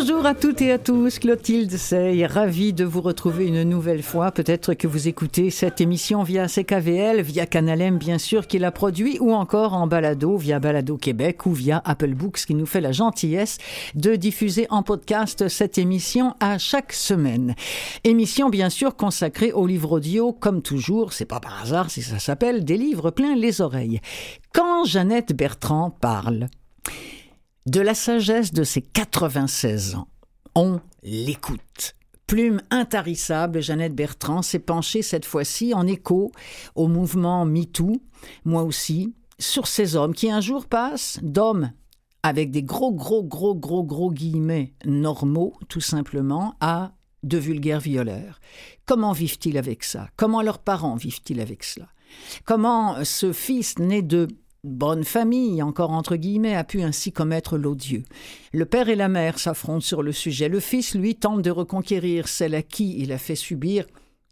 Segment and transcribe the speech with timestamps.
[0.00, 4.30] Bonjour à toutes et à tous, Clotilde Sey, ravie de vous retrouver une nouvelle fois.
[4.32, 9.18] Peut-être que vous écoutez cette émission via CKVL, via Canalem bien sûr qui l'a produit,
[9.20, 12.92] ou encore en balado via Balado Québec ou via Apple Books qui nous fait la
[12.92, 13.58] gentillesse
[13.94, 17.54] de diffuser en podcast cette émission à chaque semaine.
[18.02, 22.18] Émission bien sûr consacrée aux livres audio, comme toujours, c'est pas par hasard si ça
[22.18, 24.00] s'appelle Des livres plein les oreilles.
[24.54, 26.48] Quand Jeannette Bertrand parle,
[27.70, 30.08] de la sagesse de ses 96 ans.
[30.56, 31.94] On l'écoute.
[32.26, 36.32] Plume intarissable, Jeannette Bertrand s'est penchée cette fois-ci en écho
[36.74, 38.02] au mouvement MeToo,
[38.44, 41.70] moi aussi, sur ces hommes qui un jour passent d'hommes
[42.24, 46.90] avec des gros, gros, gros, gros, gros guillemets normaux, tout simplement, à
[47.22, 48.40] de vulgaires violeurs.
[48.84, 50.08] Comment vivent-ils avec ça?
[50.16, 51.86] Comment leurs parents vivent-ils avec cela?
[52.44, 54.26] Comment ce fils né de
[54.64, 58.04] bonne famille, encore entre guillemets, a pu ainsi commettre l'odieux.
[58.52, 60.48] Le père et la mère s'affrontent sur le sujet.
[60.48, 63.86] Le fils, lui, tente de reconquérir celle à qui il a fait subir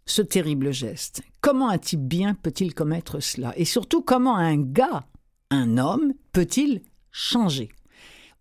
[0.05, 1.21] ce terrible geste.
[1.41, 3.53] Comment un type bien peut-il commettre cela?
[3.57, 5.05] Et surtout, comment un gars,
[5.51, 7.69] un homme, peut-il changer?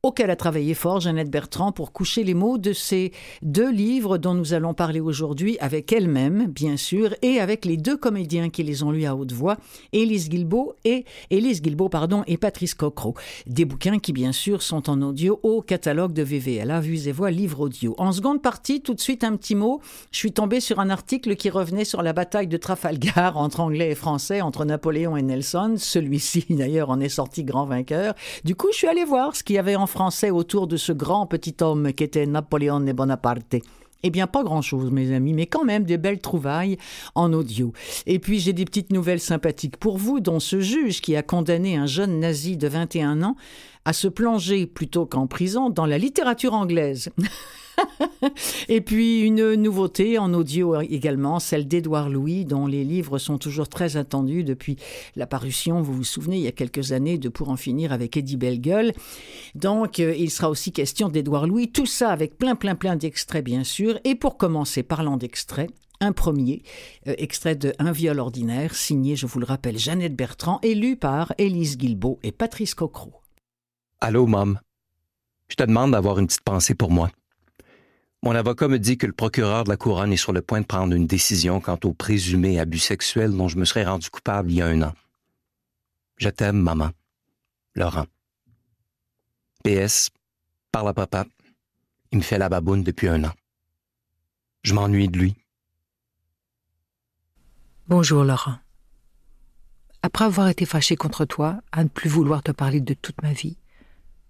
[0.05, 4.33] Auquel a travaillé fort Jeannette Bertrand pour coucher les mots de ces deux livres dont
[4.33, 8.85] nous allons parler aujourd'hui avec elle-même, bien sûr, et avec les deux comédiens qui les
[8.85, 9.57] ont lus à haute voix,
[9.93, 13.15] Élise Guilbeault et Élise Guilbeault, pardon, et Patrice Cocro.
[13.47, 17.33] Des bouquins qui, bien sûr, sont en audio au catalogue de VVLA, Vues et Voix,
[17.33, 17.97] livre audio.
[17.99, 19.81] En seconde partie, tout de suite un petit mot.
[20.13, 23.91] Je suis tombé sur un article qui revenait sur la bataille de Trafalgar entre Anglais
[23.91, 25.75] et Français, entre Napoléon et Nelson.
[25.77, 28.15] Celui-ci, d'ailleurs, en est sorti grand vainqueur.
[28.45, 30.93] Du coup, je suis allé voir ce qu'il y avait en français autour de ce
[30.93, 33.57] grand petit homme qu'était Napoléon et Bonaparte.
[34.05, 36.79] Eh bien, pas grand-chose, mes amis, mais quand même des belles trouvailles
[37.17, 37.73] en audio.
[38.07, 41.77] Et puis, j'ai des petites nouvelles sympathiques pour vous, dont ce juge qui a condamné
[41.77, 43.35] un jeune nazi de 21 ans
[43.85, 47.11] à se plonger, plutôt qu'en prison, dans la littérature anglaise.
[48.69, 53.69] Et puis une nouveauté en audio également, celle d'Édouard Louis, dont les livres sont toujours
[53.69, 54.77] très attendus depuis
[55.17, 58.17] la parution, vous vous souvenez, il y a quelques années, de Pour en finir avec
[58.17, 58.93] Eddie Bellegueule.
[59.55, 63.45] Donc euh, il sera aussi question d'Édouard Louis, tout ça avec plein plein plein d'extraits
[63.45, 63.99] bien sûr.
[64.05, 66.63] Et pour commencer, parlant d'extraits, un premier
[67.07, 70.97] euh, extrait de Un viol ordinaire, signé, je vous le rappelle, Jeannette Bertrand, et lu
[70.97, 73.13] par Élise Guilbeault et Patrice Cocro.
[74.01, 74.61] Allô, Mom.
[75.49, 77.11] Je te demande d'avoir une petite pensée pour moi.
[78.23, 80.67] Mon avocat me dit que le procureur de la couronne est sur le point de
[80.67, 84.57] prendre une décision quant au présumé abus sexuel dont je me serais rendu coupable il
[84.57, 84.95] y a un an.
[86.17, 86.91] Je t'aime, maman.
[87.77, 88.07] Laurent.
[89.63, 90.11] PS,
[90.73, 91.27] parle à papa.
[92.11, 93.33] Il me fait la baboune depuis un an.
[94.63, 95.37] Je m'ennuie de lui.
[97.87, 98.57] Bonjour, Laurent.
[100.03, 103.33] Après avoir été fâché contre toi, à ne plus vouloir te parler de toute ma
[103.33, 103.57] vie,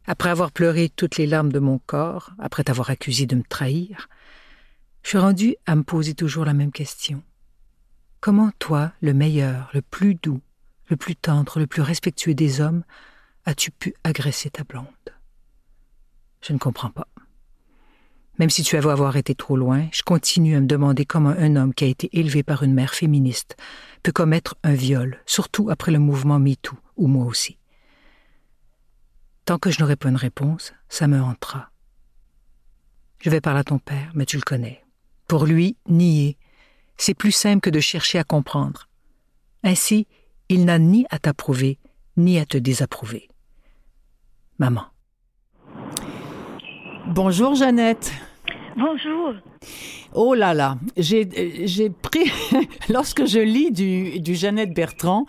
[0.08, 4.08] après avoir pleuré toutes les larmes de mon corps, après t'avoir accusé de me trahir,
[5.02, 7.22] je suis rendu à me poser toujours la même question.
[8.20, 10.40] Comment toi, le meilleur, le plus doux,
[10.86, 12.84] le plus tendre, le plus respectueux des hommes,
[13.44, 14.86] as-tu pu agresser ta blonde?
[16.40, 17.08] Je ne comprends pas.
[18.38, 21.54] Même si tu avais avoir été trop loin, je continue à me demander comment un
[21.54, 23.58] homme qui a été élevé par une mère féministe
[24.02, 27.57] peut commettre un viol, surtout après le mouvement MeToo, ou moi aussi.
[29.48, 31.70] Tant que je n'aurai pas une réponse, ça me hantera.
[33.18, 34.84] Je vais parler à ton père, mais tu le connais.
[35.26, 36.36] Pour lui, nier,
[36.98, 38.90] c'est plus simple que de chercher à comprendre.
[39.64, 40.06] Ainsi,
[40.50, 41.78] il n'a ni à t'approuver,
[42.18, 43.26] ni à te désapprouver.
[44.58, 44.84] Maman.
[47.06, 48.12] Bonjour Jeannette.
[48.76, 49.32] Bonjour.
[50.14, 51.26] Oh là là, j'ai
[51.90, 52.30] pris,
[52.88, 55.26] lorsque je lis du, du Jeannette Bertrand,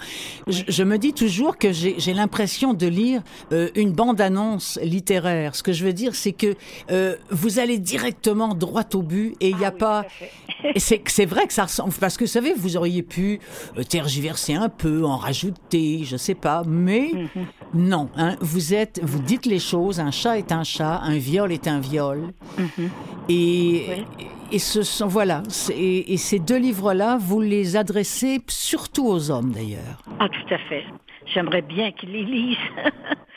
[0.48, 5.56] je, je, me dis toujours que j'ai l'impression de lire euh, une bande-annonce littéraire.
[5.56, 6.56] Ce que je veux dire, c'est que
[6.92, 10.06] euh, vous allez directement droit au but et il n'y a Ah oui, pas...
[10.76, 13.40] C'est vrai que ça ressemble, parce que vous savez, vous auriez pu
[13.78, 17.46] euh, tergiverser un peu, en rajouter, je sais pas, mais Mhm.
[17.76, 21.52] non, hein, vous êtes, vous dites les choses, un chat est un chat, un viol
[21.52, 22.34] est un viol.
[22.58, 22.90] Mhm.
[23.30, 24.19] Et, Oui.
[24.52, 25.44] Et ce sont, voilà,
[25.76, 30.02] et ces deux livres-là, vous les adressez surtout aux hommes d'ailleurs.
[30.20, 30.84] Ah, tout à fait.
[31.26, 32.58] J'aimerais bien qu'ils les lisent.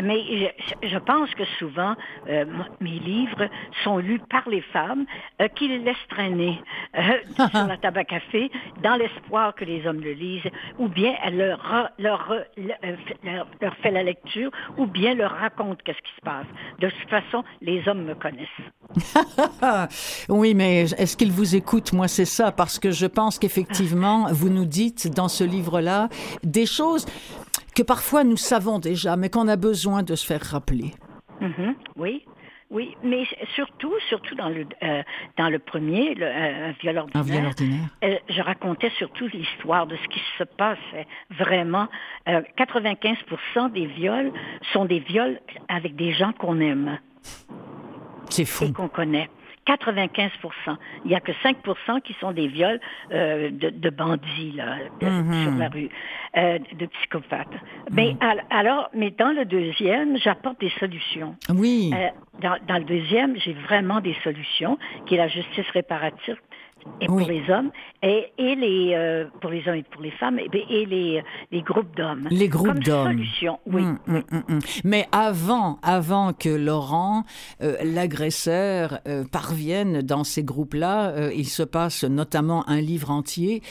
[0.00, 1.94] Mais je, je, pense que souvent,
[2.28, 2.44] euh,
[2.80, 3.48] mes livres
[3.84, 5.04] sont lus par les femmes
[5.40, 6.60] euh, qui les laissent traîner
[6.96, 7.00] euh,
[7.50, 8.50] sur la table à café
[8.82, 13.90] dans l'espoir que les hommes le lisent, ou bien elle leur, leur, leur, leur fait
[13.90, 16.46] la lecture, ou bien leur raconte qu'est-ce qui se passe.
[16.78, 18.48] De toute façon, les hommes me connaissent.
[20.28, 21.92] oui, mais est-ce qu'ils vous écoutent?
[21.92, 26.08] Moi, c'est ça, parce que je pense qu'effectivement, vous nous dites dans ce livre-là
[26.42, 27.06] des choses
[27.74, 30.92] que parfois nous savons déjà, mais qu'on a besoin de se faire rappeler.
[31.40, 31.74] Mm-hmm.
[31.96, 32.24] oui.
[32.72, 33.24] Oui, mais
[33.54, 35.02] surtout, surtout dans le euh,
[35.36, 37.88] dans le premier, le, euh, viol ordinaire, un viol ordinaire.
[38.02, 40.78] Euh, je racontais surtout l'histoire de ce qui se passe
[41.38, 41.88] vraiment.
[42.26, 44.32] 95% des viols
[44.72, 45.38] sont des viols
[45.68, 46.98] avec des gens qu'on aime.
[48.30, 48.64] C'est fou.
[48.64, 49.28] Et qu'on connaît.
[49.66, 50.30] 95%
[51.04, 52.80] Il n'y a que 5% qui sont des viols
[53.12, 55.42] euh, de, de, bandits là, mm-hmm.
[55.42, 55.88] sur la rue,
[56.36, 57.48] euh, de psychopathes.
[57.90, 58.42] Mais mm-hmm.
[58.50, 61.36] alors, mais dans le deuxième, j'apporte des solutions.
[61.48, 61.92] Oui.
[61.94, 62.08] Euh,
[62.40, 66.36] dans, dans, le deuxième, j'ai vraiment des solutions, qui est la justice réparative
[67.00, 67.70] et pour les hommes
[68.02, 71.62] et, et les euh, pour les hommes et pour les femmes et, et les, les
[71.62, 72.26] groupes d'hommes.
[72.30, 73.12] Les groupes d'hommes.
[73.12, 73.82] Solution, oui.
[73.82, 77.24] Hum, hum, hum, Mais avant avant que Laurent
[77.62, 83.62] euh, l'agresseur euh, parvienne dans ces groupes-là, il se passe notamment un livre entier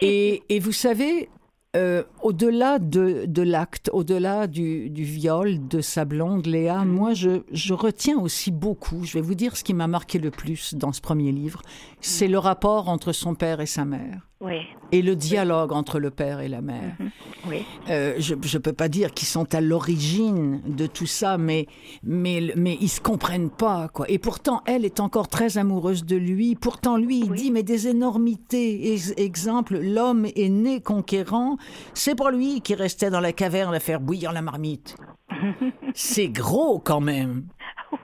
[0.00, 1.28] et, et vous savez
[1.76, 6.88] euh, au-delà de, de l'acte, au-delà du, du, viol de sa blonde Léa, mm.
[6.88, 10.32] moi je, je, retiens aussi beaucoup, je vais vous dire ce qui m'a marqué le
[10.32, 11.62] plus dans ce premier livre,
[12.00, 12.32] c'est mm.
[12.32, 14.29] le rapport entre son père et sa mère.
[14.40, 14.60] Oui.
[14.90, 16.96] Et le dialogue entre le père et la mère.
[16.98, 17.10] Mm-hmm.
[17.48, 17.66] Oui.
[17.90, 21.66] Euh, je ne peux pas dire qu'ils sont à l'origine de tout ça, mais,
[22.02, 23.88] mais, mais ils se comprennent pas.
[23.88, 24.10] Quoi.
[24.10, 26.54] Et pourtant, elle est encore très amoureuse de lui.
[26.54, 28.96] Pourtant, lui, il dit, mais des énormités.
[29.18, 31.58] exemple, l'homme est né conquérant.
[31.92, 34.96] C'est pour lui qui restait dans la caverne à faire bouillir la marmite.
[35.94, 37.44] C'est gros quand même.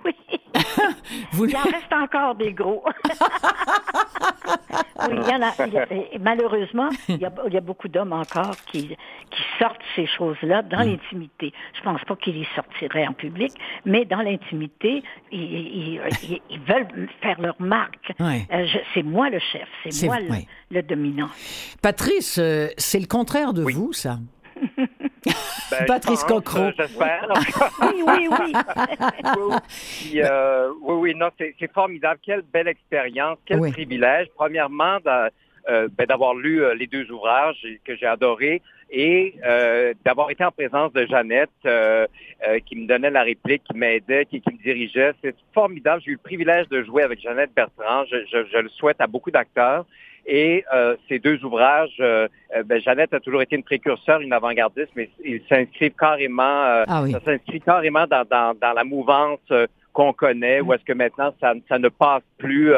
[0.04, 0.12] Oui.
[1.38, 2.84] Il en reste encore des gros.
[5.08, 5.52] oui, il y en a,
[6.20, 10.90] malheureusement, il y a, beaucoup d'hommes encore qui, qui sortent ces choses-là dans mm.
[10.90, 11.52] l'intimité.
[11.74, 13.52] Je pense pas qu'ils les sortiraient en public,
[13.84, 16.00] mais dans l'intimité, ils,
[16.66, 18.12] veulent faire leur marque.
[18.20, 20.18] Euh, c'est moi le chef, c'est moi
[20.70, 21.28] le, dominant.
[21.82, 24.18] Patrice, euh, c'est le contraire de vous, ça?
[25.86, 26.70] Patrice Cocro.
[26.76, 27.28] J'espère.
[27.82, 28.52] oui, oui, oui.
[29.38, 32.20] oui, euh, oui, oui, non, c'est formidable.
[32.22, 34.28] Quelle belle expérience, quel privilège.
[34.36, 39.34] Premièrement, euh, ben, d'avoir lu euh, les deux ouvrages que j'ai adorés et
[40.04, 41.50] d'avoir été en présence de Jeannette
[42.66, 45.12] qui me donnait la réplique, qui m'aidait, qui, me dirigeait.
[45.24, 46.02] C'est formidable.
[46.04, 48.04] J'ai eu le privilège de jouer avec Jeannette Bertrand.
[48.04, 49.86] je le souhaite à beaucoup d'acteurs.
[50.26, 52.26] Et euh, ces deux ouvrages, euh,
[52.56, 56.84] euh, ben, Jeannette a toujours été une précurseur, une avant-gardiste, mais ils s'inscrivent carrément, euh,
[56.88, 59.38] ah ça s'inscrit carrément dans, dans, dans, la mouvance
[59.92, 62.72] qu'on connaît, où est-ce que maintenant ça, ça, ne passe plus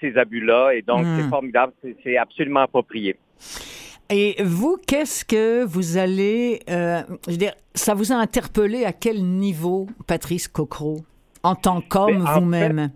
[0.00, 1.30] ces abus-là, et donc c'est hmm.
[1.30, 1.72] formidable,
[2.04, 3.16] c'est absolument approprié.
[4.08, 9.24] Et vous, qu'est-ce que vous allez, je veux dire, ça vous a interpellé à quel
[9.24, 10.98] niveau, Patrice Cocro,
[11.42, 12.90] en tant qu'homme ben, vous-même?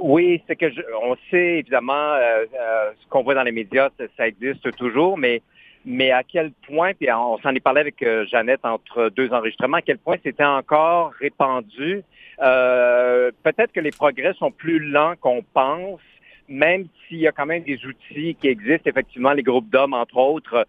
[0.00, 3.90] Oui, c'est que je, on sait évidemment euh, euh, ce qu'on voit dans les médias,
[4.16, 5.42] ça, existe toujours, mais
[5.86, 9.76] mais à quel point, puis on s'en est parlé avec euh, Jeannette entre deux enregistrements,
[9.76, 12.02] à quel point c'était encore répandu.
[12.38, 16.00] Peut-être que les progrès sont plus lents qu'on pense,
[16.48, 20.16] même s'il y a quand même des outils qui existent, effectivement, les groupes d'hommes, entre
[20.16, 20.66] autres.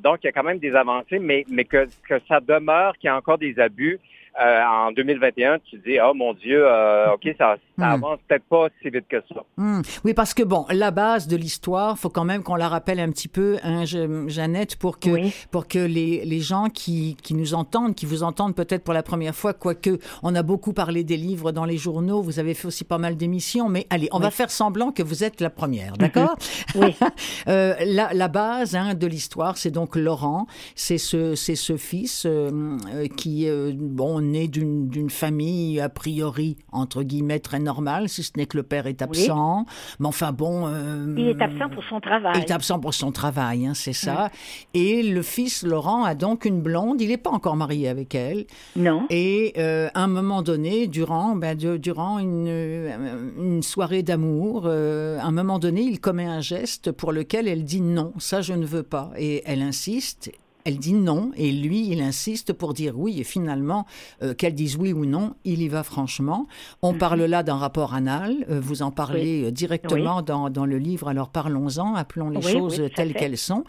[0.00, 3.08] donc, il y a quand même des avancées, mais, mais que, que ça demeure, qu'il
[3.08, 3.98] y a encore des abus.
[4.40, 7.92] Euh, en 2021, tu dis, oh mon Dieu, euh, OK, ça, ça hmm.
[7.92, 9.44] avance peut-être pas si vite que ça.
[9.58, 9.82] Hmm.
[10.06, 13.10] Oui, parce que bon, la base de l'histoire, faut quand même qu'on la rappelle un
[13.10, 15.10] petit peu, hein, Jeannette, pour que,
[15.50, 19.02] pour que les, les gens qui, qui nous entendent, qui vous entendent peut-être pour la
[19.02, 22.66] première fois, quoique on a beaucoup parlé des livres dans les journaux, vous avez fait
[22.66, 25.96] aussi pas mal d'émissions, mais allez, on va faire semblant que vous êtes la première,
[25.98, 26.36] d'accord?
[26.74, 26.96] Oui.
[27.48, 32.24] euh, la, la, base hein, de l'histoire, c'est donc Laurent, c'est ce, c'est ce fils
[32.24, 32.78] euh,
[33.16, 38.56] qui, bon, né d'une famille a priori entre guillemets très normale, si ce n'est que
[38.56, 39.66] le père est absent.
[39.98, 40.66] Mais enfin bon.
[40.66, 42.32] Euh, il est absent pour son travail.
[42.36, 44.30] Il est absent pour son travail, hein, c'est ça.
[44.74, 47.00] Et le fils Laurent a donc une blonde.
[47.00, 48.46] Il n'est pas encore marié avec elle.
[48.76, 49.06] Non.
[49.10, 55.24] Et euh, à un moment donné, durant ben, durant une, euh, une soirée d'amour, à
[55.24, 58.66] un moment donné, il commet un geste pour lequel elle dit non, ça je ne
[58.66, 59.10] veux pas.
[59.16, 60.30] Et elle insiste
[60.64, 63.86] elle dit non, et lui, il insiste pour dire oui, et finalement,
[64.22, 66.46] euh, qu'elle dise oui ou non, il y va franchement.
[66.82, 66.98] On mhm.
[66.98, 71.08] parle là d'un rapport anal, euh, vous en parlez euh, directement dans, dans, le livre,
[71.08, 73.64] alors parlons-en, appelons les choses telles qu'elles sont.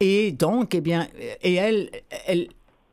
[0.00, 1.08] Et donc, eh bien,
[1.42, 1.90] et elle,
[2.26, 2.48] elle,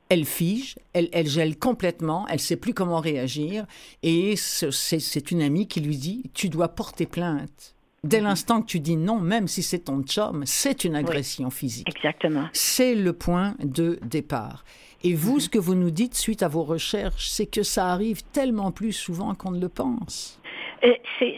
[0.10, 3.66] elle fige, elle, elle gèle complètement, elle sait plus comment réagir,
[4.02, 7.75] et c'est une amie qui lui dit, tu dois porter plainte.
[8.06, 11.90] Dès l'instant que tu dis non, même si c'est ton chum, c'est une agression physique.
[11.90, 12.48] Exactement.
[12.54, 14.64] C'est le point de départ.
[15.04, 15.40] Et vous, mhm.
[15.40, 18.92] ce que vous nous dites suite à vos recherches, c'est que ça arrive tellement plus
[18.92, 20.40] souvent qu'on ne le pense.
[20.84, 20.94] Euh,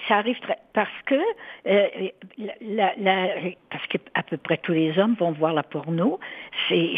[0.10, 1.16] ça arrive très, parce que
[1.68, 1.88] euh,
[2.62, 3.28] la, la,
[3.70, 6.20] parce que à peu près tous les hommes vont voir la porno.
[6.68, 6.96] C'est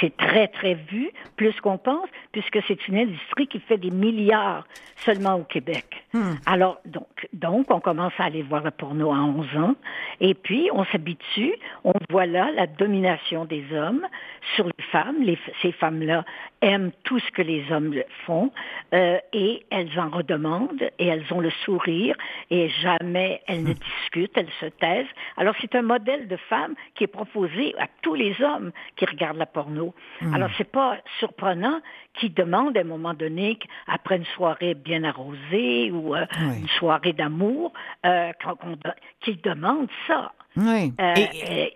[0.00, 4.66] c'est très, très vu, plus qu'on pense, puisque c'est une industrie qui fait des milliards
[4.96, 6.04] seulement au Québec.
[6.12, 6.34] Hmm.
[6.46, 9.74] Alors, donc, donc, on commence à aller voir le porno à 11 ans,
[10.20, 14.06] et puis on s'habitue, on voit là la domination des hommes
[14.54, 15.16] sur les femmes.
[15.20, 16.24] Les, ces femmes-là
[16.60, 17.94] aiment tout ce que les hommes
[18.26, 18.50] font,
[18.94, 22.16] euh, et elles en redemandent, et elles ont le sourire,
[22.50, 23.78] et jamais elles ne hmm.
[24.00, 25.06] discutent, elles se taisent.
[25.36, 29.38] Alors, c'est un modèle de femme qui est proposé à tous les hommes qui regardent
[29.38, 29.83] la porno.
[30.20, 30.34] Hmm.
[30.34, 31.80] Alors, c'est pas surprenant
[32.14, 37.12] qu'ils demandent à un moment donné, après une soirée bien arrosée ou euh, une soirée
[37.12, 37.72] d'amour,
[38.06, 38.32] euh,
[39.20, 40.32] qu'ils demandent ça.
[40.56, 41.14] Euh,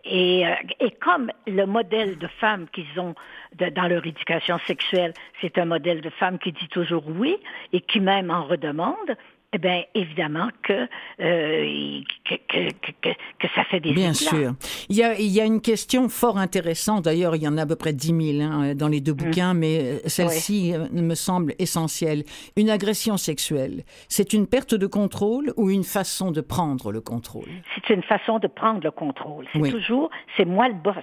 [0.05, 0.45] et,
[0.81, 3.15] et, comme le modèle de femme qu'ils ont
[3.59, 7.37] dans leur éducation sexuelle, c'est un modèle de femme qui dit toujours oui
[7.73, 9.17] et qui même en redemande,
[9.53, 10.89] eh bien, évidemment que,
[11.21, 14.53] euh, que, que, que, ça fait des Bien sûr.
[14.91, 17.63] Il y, a, il y a une question fort intéressante, d'ailleurs, il y en a
[17.63, 19.17] à peu près 10 000 hein, dans les deux mmh.
[19.17, 22.25] bouquins, mais euh, celle-ci euh, me semble essentielle.
[22.57, 27.49] Une agression sexuelle, c'est une perte de contrôle ou une façon de prendre le contrôle?
[27.75, 29.47] C'est une façon de prendre le contrôle.
[29.55, 30.97] C'est toujours, c'est moi le boss,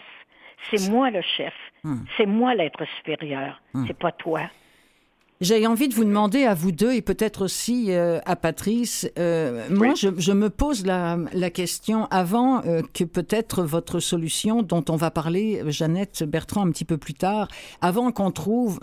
[0.70, 1.96] c'est moi le chef, mmh.
[2.16, 3.86] c'est moi l'être supérieur, mmh.
[3.88, 4.42] c'est pas toi.
[5.42, 9.68] J'ai envie de vous demander à vous deux et peut-être aussi euh, à Patrice, euh,
[9.70, 11.18] moi je, me pose la,
[11.50, 16.86] question avant euh, que peut-être votre solution dont on va parler, Jeannette Bertrand, un petit
[16.86, 17.50] peu plus tard,
[17.82, 18.80] avant qu'on trouve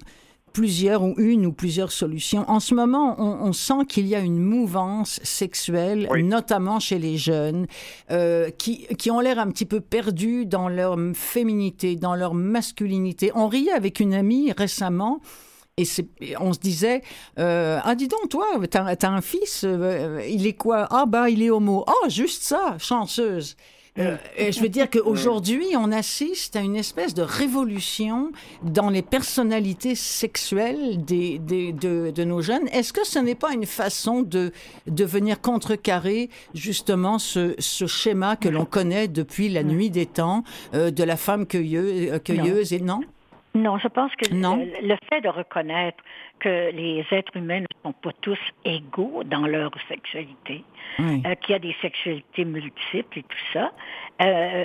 [0.53, 2.45] plusieurs ou une ou plusieurs solutions.
[2.51, 7.67] En ce moment, on, sent qu'il y a une mouvance sexuelle, notamment chez les jeunes,
[8.59, 13.33] qui, qui ont l'air un petit peu perdus dans leur féminité, dans leur masculinité.
[13.35, 15.23] On riait avec une amie récemment
[15.79, 15.87] et,
[16.39, 17.01] on se disait,
[17.39, 20.87] euh, ah dis donc, toi, t'as as un fils, euh, il est quoi?
[20.91, 21.85] Ah bah il est homo.
[21.87, 23.57] Ah juste ça, chanceuse.
[23.99, 29.01] Euh, et je veux dire qu'aujourd'hui, on assiste à une espèce de révolution dans les
[29.01, 32.69] personnalités sexuelles des, des, de, de, nos jeunes.
[32.69, 34.53] Est-ce que ce n'est pas une façon de,
[34.87, 40.45] de venir contrecarrer justement ce, ce schéma que l'on connaît depuis la nuit des temps
[40.75, 43.01] de la femme cueilleuse, cueilleuse et non?
[43.55, 46.03] Non, je pense que Le, fait de reconnaître
[46.41, 50.65] que les êtres humains ne sont pas tous égaux dans leur sexualité,
[51.01, 53.73] euh, qu'il y a des sexualités multiples et tout ça,
[54.23, 54.65] euh,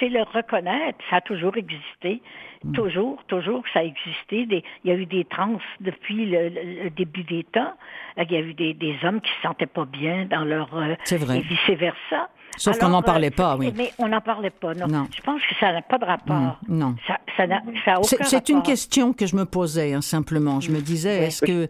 [0.00, 0.98] c'est le reconnaître.
[1.10, 2.22] Ça a toujours existé.
[2.64, 2.72] Mm.
[2.72, 4.46] Toujours, toujours, ça a existé.
[4.50, 7.74] il y a eu des trans depuis le, début des temps.
[8.16, 10.74] Il y a eu des, des, hommes qui se sentaient pas bien dans leur...
[10.74, 11.38] Euh, vrai.
[11.38, 12.30] Et vice-versa.
[12.56, 13.72] Sauf qu'on n'en parlait pas, oui.
[13.76, 15.06] Mais on n'en parlait pas, non.
[15.14, 16.58] Je pense que ça n'a pas de rapport.
[16.68, 16.96] Non.
[17.06, 17.62] Ça, ça n'a
[17.98, 20.60] aucun C'est une question que je me posais, hein, simplement.
[20.60, 21.68] Je me disais, est-ce que...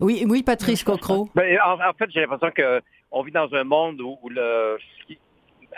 [0.00, 1.28] Oui, oui, Patrice Cocro.
[1.34, 4.76] Ben, en, fait, j'ai l'impression qu'on vit dans un monde où, le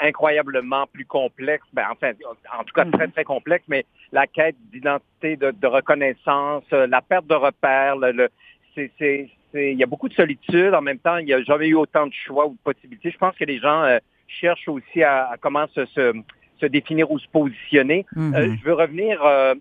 [0.01, 2.13] incroyablement plus complexe, ben, enfin,
[2.59, 3.13] en tout cas très, mm-hmm.
[3.13, 8.31] très complexe, mais la quête d'identité, de, reconnaissance, euh, la perte de repères, le,
[8.75, 10.75] c'est, il y a beaucoup de solitude.
[10.75, 13.11] En même temps, il n'y a jamais eu autant de choix ou de possibilités.
[13.11, 13.99] Je pense que les gens euh,
[14.31, 18.07] cherche aussi à, comment se, se, définir ou se positionner.
[18.15, 18.35] Mhm.
[18.35, 19.55] Euh, je veux revenir, euh,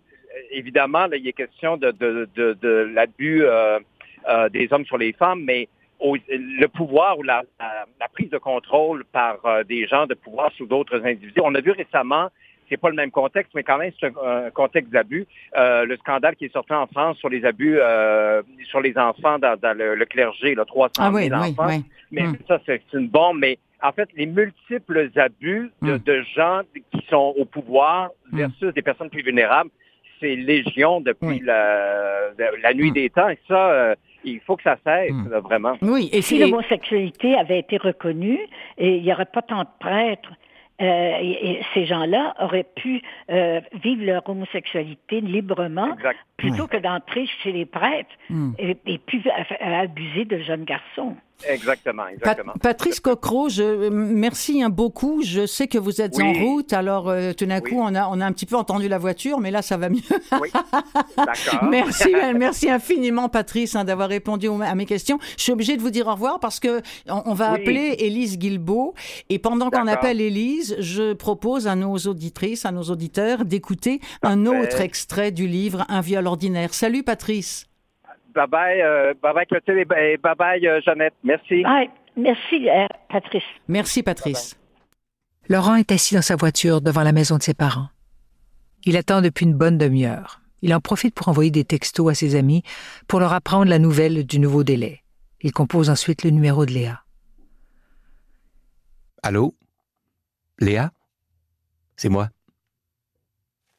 [0.51, 3.79] évidemment, là, il est question de, de, de, de l'abus euh,
[4.51, 5.67] des hommes sur les femmes, mais
[6.01, 11.05] le pouvoir ou la, la, prise de contrôle par des gens de pouvoir sur d'autres
[11.05, 11.41] individus.
[11.43, 12.29] On a vu récemment
[12.69, 15.25] c'est pas le même contexte, mais quand même, c'est un, contexte d'abus.
[15.57, 17.79] le scandale qui est sorti en France sur les abus
[18.65, 21.81] sur les enfants dans, le, clergé, là, 300 ah, 000 enfants.
[22.11, 22.37] Mais hmm.
[22.47, 23.39] ça, c'est une bombe.
[23.39, 26.23] Mais en fait, les multiples abus de, hmm.
[26.35, 28.37] gens qui sont au pouvoir hmm.
[28.37, 29.69] versus des personnes plus vulnérables,
[30.19, 32.31] c'est légion depuis la,
[32.75, 32.93] nuit hmm.
[32.93, 33.29] des temps.
[33.29, 35.77] Et ça, euh, il faut que ça cesse, vraiment.
[35.81, 38.39] Oui, et si l'homosexualité avait été reconnue,
[38.77, 40.33] et il n'y aurait pas tant de prêtres
[40.81, 45.95] euh, et, ces gens-là auraient pu euh, vivre leur homosexualité librement
[46.37, 48.15] plutôt que d'entrer chez les prêtres
[48.57, 49.21] et, et puis
[49.59, 51.17] abuser de jeunes garçons.
[51.47, 52.53] Exactement, exactement.
[52.61, 55.21] Patrice Cocro, je, merci hein, beaucoup.
[55.23, 58.19] Je sais que vous êtes en route, alors euh, tout d'un coup, on, a, on
[58.19, 60.01] a un petit peu entendu la voiture, mais là, ça va mieux.
[60.41, 60.49] oui,
[61.17, 61.69] d'accord.
[61.69, 65.19] merci, merci infiniment, Patrice, hein, d'avoir répondu à mes questions.
[65.37, 68.93] Je suis obligée de vous dire au revoir parce que on, va appeler Élise Guilbeault.
[69.29, 74.45] Et pendant qu'on appelle Élise, je propose à nos auditrices, à nos auditeurs, d'écouter un
[74.45, 76.73] autre extrait du livre Un viol ordinaire.
[76.73, 77.68] Salut, Patrice.
[78.35, 81.13] Bye bye, euh, bye bye Clotilde et bye bye euh, Jeannette.
[81.23, 81.63] Merci.
[82.15, 83.43] merci euh, Patrice.
[83.67, 84.59] Merci Patrice.
[85.47, 87.89] Laurent est assis dans sa voiture devant la maison de ses parents.
[88.85, 90.41] Il attend depuis une bonne demi-heure.
[90.61, 92.63] Il en profite pour envoyer des textos à ses amis
[93.07, 95.03] pour leur apprendre la nouvelle du nouveau délai.
[95.41, 97.03] Il compose ensuite le numéro de Léa.
[99.23, 99.55] Allô?
[100.59, 100.91] Léa?
[101.95, 102.29] C'est moi.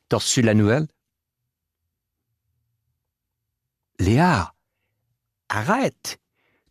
[0.09, 0.87] T'as reçu la nouvelle?
[4.01, 4.55] Léa,
[5.51, 6.19] arrête.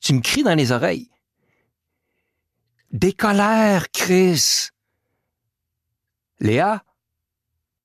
[0.02, 1.12] Tu me cries dans les oreilles.
[2.92, 4.70] Décolère, Chris.
[6.40, 6.84] Léa?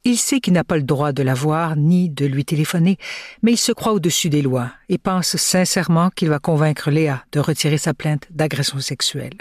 [0.05, 2.97] Il sait qu'il n'a pas le droit de la voir ni de lui téléphoner,
[3.43, 7.41] mais il se croit au-dessus des lois et pense sincèrement qu'il va convaincre Léa de
[7.41, 9.37] retirer sa plainte d'agression sexuelle.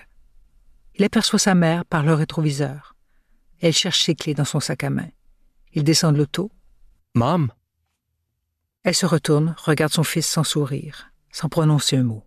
[0.95, 2.97] Il aperçoit sa mère par le rétroviseur.
[3.61, 5.09] Elle cherche ses clés dans son sac à main.
[5.71, 6.51] Il descend de l'auto.
[7.15, 7.47] Maman?
[8.83, 12.23] Elle se retourne, regarde son fils sans sourire, sans prononcer un mot.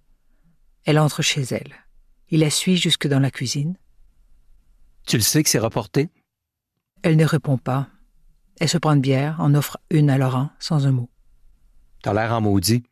[0.85, 1.75] Elle entre chez elle.
[2.31, 3.77] Il la suit jusque dans la cuisine.
[5.07, 6.09] Tu le sais que c'est rapporté?
[7.03, 7.89] Elle ne répond pas.
[8.59, 11.11] Elle se prend une bière, en offre une à Laurent, sans un mot.
[12.03, 12.83] T'as l'air en maudit.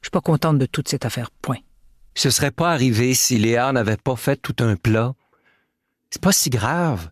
[0.00, 1.58] Je suis pas contente de toute cette affaire, point.
[2.14, 5.14] Ce serait pas arrivé si Léa n'avait pas fait tout un plat.
[6.10, 7.10] C'est pas si grave.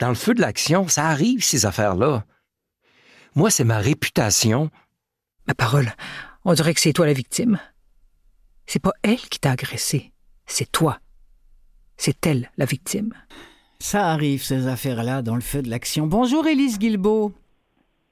[0.00, 2.24] Dans le feu de l'action, ça arrive, ces affaires-là.
[3.34, 4.70] Moi, c'est ma réputation,
[5.48, 5.90] Ma parole,
[6.44, 7.58] on dirait que c'est toi la victime.
[8.66, 10.12] C'est pas elle qui t'a agressé,
[10.44, 11.00] c'est toi.
[11.96, 13.14] C'est elle la victime.
[13.80, 16.06] Ça arrive, ces affaires-là, dans le feu de l'action.
[16.06, 17.32] Bonjour, Élise Guilbeault.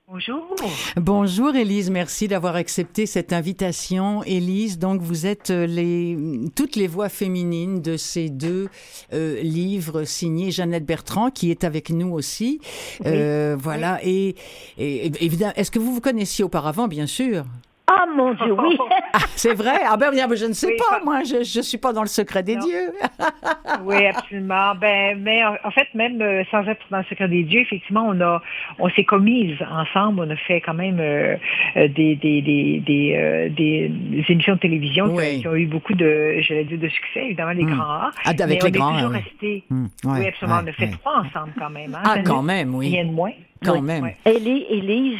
[0.08, 0.54] Bonjour.
[0.94, 4.22] Bonjour Élise, merci d'avoir accepté cette invitation.
[4.22, 6.16] Élise, donc vous êtes euh, les,
[6.54, 8.68] toutes les voix féminines de ces deux
[9.12, 12.60] euh, livres signés Jeannette Bertrand, qui est avec nous aussi.
[13.04, 14.36] Euh, voilà, et,
[14.78, 17.44] et évidemment, est-ce que vous vous connaissiez auparavant, bien sûr?
[17.88, 18.76] Ah, mon Dieu, oui.
[19.12, 19.78] Ah, c'est vrai?
[19.86, 22.56] Ah ben, je ne sais pas, moi, je ne suis pas dans le secret des
[22.56, 22.92] dieux.
[23.84, 24.74] oui, absolument.
[24.74, 28.20] Ben, mais en, fait, même euh, sans être dans le secret des dieux, effectivement, on
[28.20, 28.42] a,
[28.78, 30.20] on s'est commises ensemble.
[30.20, 31.36] On a fait quand même euh,
[31.76, 36.62] euh, des, des, des, des, des, émissions de télévision qui, ont eu beaucoup de, je
[36.64, 37.74] dire, de succès, évidemment, les hmm.
[37.76, 38.10] grands A.
[38.24, 39.64] Ah, avec les grands On est toujours restés.
[39.70, 39.86] Hmm.
[40.04, 40.60] oui, absolument.
[40.64, 41.94] on a fait trois ensemble quand même.
[41.94, 42.02] Hein.
[42.04, 42.88] Ah, quand même, oui.
[42.90, 43.32] Rien de moins.
[43.66, 44.12] Quand même.
[44.24, 45.18] Élise,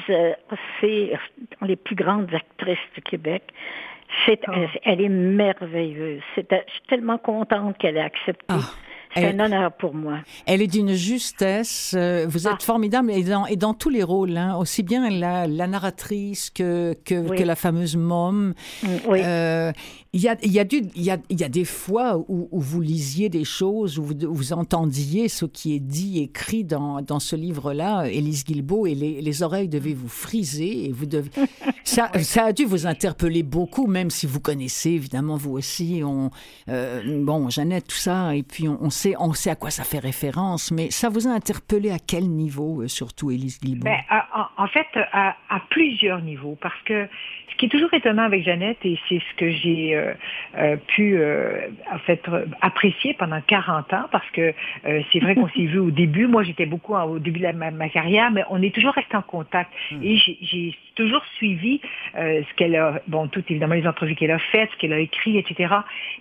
[0.81, 1.13] c'est
[1.63, 3.43] les plus grandes actrices du Québec.
[4.47, 4.53] Ah.
[4.85, 6.23] Elle est merveilleuse.
[6.37, 8.47] je suis tellement contente qu'elle ait accepté.
[8.49, 8.61] Ah.
[9.15, 10.19] C'est un honneur pour moi.
[10.47, 11.95] Elle est d'une justesse.
[11.97, 12.63] Euh, vous êtes ah.
[12.65, 16.95] formidable et dans, et dans tous les rôles, hein, aussi bien la, la narratrice que,
[17.05, 18.53] que, que, la fameuse môme.
[18.83, 19.21] Mm, oui.
[19.25, 19.73] Euh,
[20.17, 22.17] il y a, il y, a du, il y, a, il y a des fois
[22.17, 26.65] où, où, vous lisiez des choses, où vous, vous, entendiez ce qui est dit, écrit
[26.65, 30.87] dans, dans ce livre-là, Élise Guilbeault, et les, les, oreilles devaient vous friser.
[30.87, 31.29] Et vous devez...
[31.85, 36.01] ça, ça a dû vous interpeller beaucoup, même si vous connaissez, évidemment, vous aussi.
[36.03, 36.31] On,
[36.71, 39.85] euh, bon, Jeannette, tout ça, et puis on, on sait on sait à quoi ça
[39.85, 43.85] fait référence, mais ça vous a interpellé à quel niveau, euh, surtout, Élise Guilbault?
[43.85, 44.01] Ben,
[44.57, 45.35] en, fait, à,
[45.69, 47.07] plusieurs niveaux, parce que
[47.51, 50.06] ce qui est toujours étonnant avec Jeannette, et c'est ce que j'ai euh,
[50.89, 51.19] pu
[51.93, 52.23] en fait
[52.61, 54.53] apprécier pendant 40 ans, parce que
[54.85, 58.31] c'est vrai qu'on s'est vu au début, moi j'étais beaucoup au début de ma, carrière,
[58.31, 59.71] mais on est toujours resté en contact.
[59.91, 60.03] Hmm.
[60.03, 61.81] Et j'ai toujours suivi
[62.15, 65.39] ce qu'elle a, bon, tout évidemment les entrevues qu'elle a faites, ce qu'elle a écrit,
[65.39, 65.75] etc.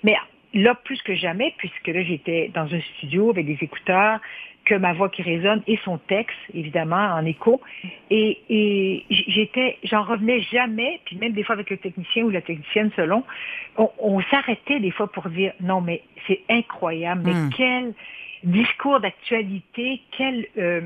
[0.04, 0.16] Mais
[0.56, 4.20] là, plus que jamais, puisque là, j'étais dans un studio avec des écouteurs,
[4.66, 7.62] que ma voix qui résonne et son texte, évidemment, en écho.
[8.10, 12.42] Et, et j'étais, j'en revenais jamais, puis même des fois avec le technicien ou la
[12.42, 13.24] technicienne selon,
[13.78, 17.50] on, s'arrêtait des fois pour dire non, mais c'est incroyable, mais hmm.
[17.56, 17.94] quel
[18.44, 20.82] discours d'actualité, quelle euh,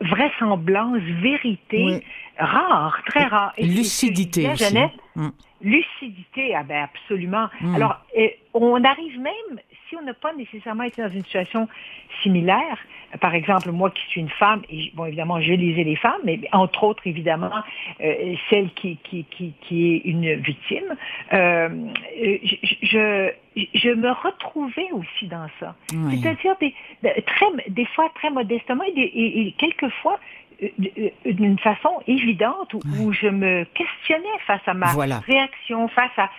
[0.00, 2.02] vraisemblance, vérité
[2.38, 3.52] rare, très rare.
[3.58, 4.54] Lucidité.
[4.54, 5.30] Jeannette, hmm.
[5.62, 7.48] Lucidité, ah ben absolument.
[7.60, 7.74] Hmm.
[7.74, 8.00] Alors,
[8.52, 11.68] on arrive même, si on n'a pas nécessairement été dans une situation
[12.22, 12.78] similaire,
[13.20, 16.40] par exemple, moi qui suis une femme, et bon, évidemment, je lisais les femmes, mais
[16.52, 17.50] entre autres, évidemment,
[18.00, 20.96] euh, celle qui, qui, qui, qui, est une victime,
[21.32, 21.68] euh,
[22.82, 23.30] je,
[23.74, 25.74] je, me retrouvais aussi dans ça.
[25.88, 30.18] C'est-à-dire des, très, des fois très modestement et, et quelquefois
[31.24, 34.86] d'une façon évidente où, je me questionnais face à ma
[35.26, 36.30] réaction, face à,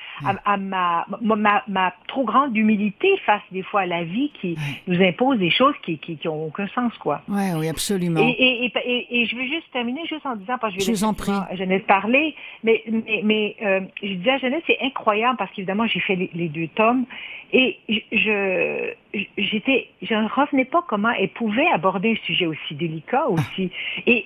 [0.46, 4.58] à, ma, ma, ma, trop grande humilité face des fois à la vie qui
[4.88, 7.22] nous impose des choses qui, qui, qui ont aucun sens, quoi.
[7.28, 8.22] Ouais, oui, absolument.
[8.22, 11.00] Et, et, et, je veux juste terminer juste en disant, parce que je vais je
[11.00, 11.32] vous en prie.
[11.54, 16.00] Jeannette parler, mais, mais, mais euh, je disais à Jeannette, c'est incroyable parce qu'évidemment, j'ai
[16.00, 17.06] fait les, deux tomes
[17.54, 17.78] et
[18.12, 18.94] je,
[19.38, 23.72] j'étais, je ne revenais pas comment elle pouvait aborder un sujet aussi délicat, aussi,
[24.06, 24.26] et,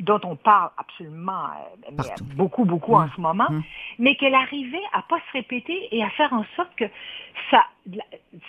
[0.00, 1.44] dont on parle absolument
[1.88, 2.02] euh,
[2.34, 3.10] beaucoup, beaucoup en mmh.
[3.16, 3.62] ce moment, mmh.
[3.98, 6.84] mais qu'elle arrivait à pas se répéter et à faire en sorte que
[7.50, 7.64] ça,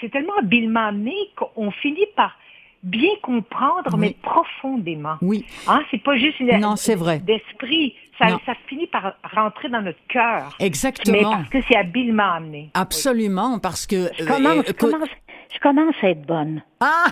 [0.01, 2.35] c'est tellement habilement amené qu'on finit par
[2.83, 5.17] bien comprendre, mais profondément.
[5.21, 5.45] Oui.
[5.67, 7.19] Hein, c'est pas juste une non, c'est vrai.
[7.19, 7.95] d'esprit.
[8.17, 10.55] Ça, ça, finit par rentrer dans notre cœur.
[10.59, 11.17] Exactement.
[11.17, 12.71] Mais parce que c'est habilement amené.
[12.73, 14.09] Absolument, parce que...
[14.17, 15.09] Je commence, je commence,
[15.53, 16.61] je commence à être bonne.
[16.79, 17.05] Ah,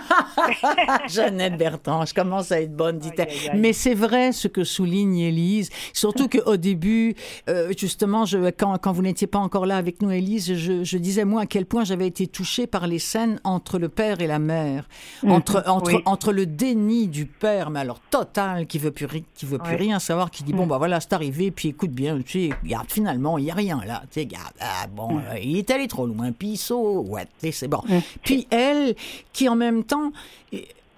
[1.08, 3.58] Jeannette Bertrand, je commence à être bonne, dit-elle.
[3.58, 7.16] Mais c'est vrai ce que souligne Élise, surtout qu'au début,
[7.48, 10.98] euh, justement, je, quand, quand vous n'étiez pas encore là avec nous, Élise, je, je,
[10.98, 14.28] disais moi à quel point j'avais été touchée par les scènes entre le père et
[14.28, 14.88] la mère,
[15.22, 15.32] mhm.
[15.32, 19.58] entre entre entre le déni du père, mais alors total, qui veut plus qui veut
[19.58, 22.56] plus rien savoir, qui dit bon bah voilà c'est arrivé, puis écoute bien, tu sais,
[22.62, 25.70] regarde finalement il y a rien là, tu sais, regarde, ah, bon, euh, il est
[25.70, 27.82] allé trop loin, puis ouais, c'est bon.
[28.26, 28.96] Puis elle,
[29.32, 30.10] qui en même temps,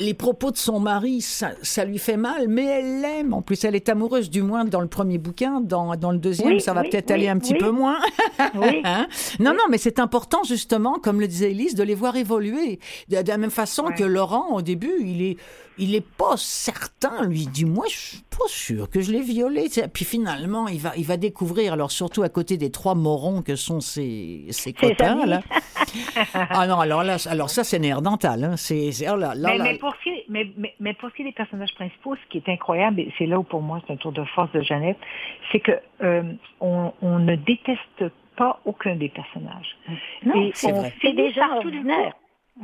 [0.01, 3.35] les propos de son mari, ça, lui fait mal, mais elle l'aime.
[3.35, 5.61] En plus, elle est amoureuse, du moins dans le premier bouquin.
[5.61, 7.99] Dans, dans le deuxième, ça va peut-être aller un petit peu moins.
[8.85, 9.09] Hein?
[9.41, 12.79] non, non, mais c'est important, justement, comme le disait Elise, de les voir évoluer.
[13.09, 15.37] De, de la même façon que Laurent, au début, il est
[15.79, 19.67] il est pas certain, lui dit, moi, je suis pas sûr que je l'ai violé.
[19.93, 23.57] Puis finalement, il va, il va découvrir, alors surtout à côté des trois morons que
[23.57, 25.41] sont ses, ses copains, là.
[26.35, 28.57] ah non, alors là, alors ça, c'est néerdental, hein.
[28.57, 30.47] C'est, oh là, là, mais, mais, pour ce qui, mais,
[30.81, 33.39] mais, pour ce qui est des personnages principaux, ce qui est incroyable, et c'est là
[33.39, 34.99] où pour moi c'est un tour de force de Jeannette,
[35.51, 36.23] c'est que euh,
[36.61, 38.05] on, on ne déteste
[38.37, 39.77] pas aucun des personnages.
[40.25, 40.95] Non, c'est vrai.
[41.03, 42.15] C'est déjà ordinaire.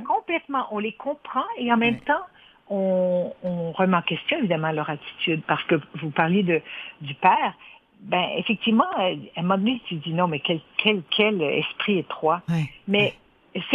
[0.07, 0.67] Complètement.
[0.71, 2.23] On les comprend et en même temps,
[2.71, 3.33] on,
[3.73, 6.61] remet en question évidemment leur attitude parce que vous parliez de,
[7.01, 7.55] du père.
[8.01, 12.43] Ben effectivement, à un moment donné, tu dis non, mais quel, quel, quel esprit étroit.
[12.87, 13.15] mais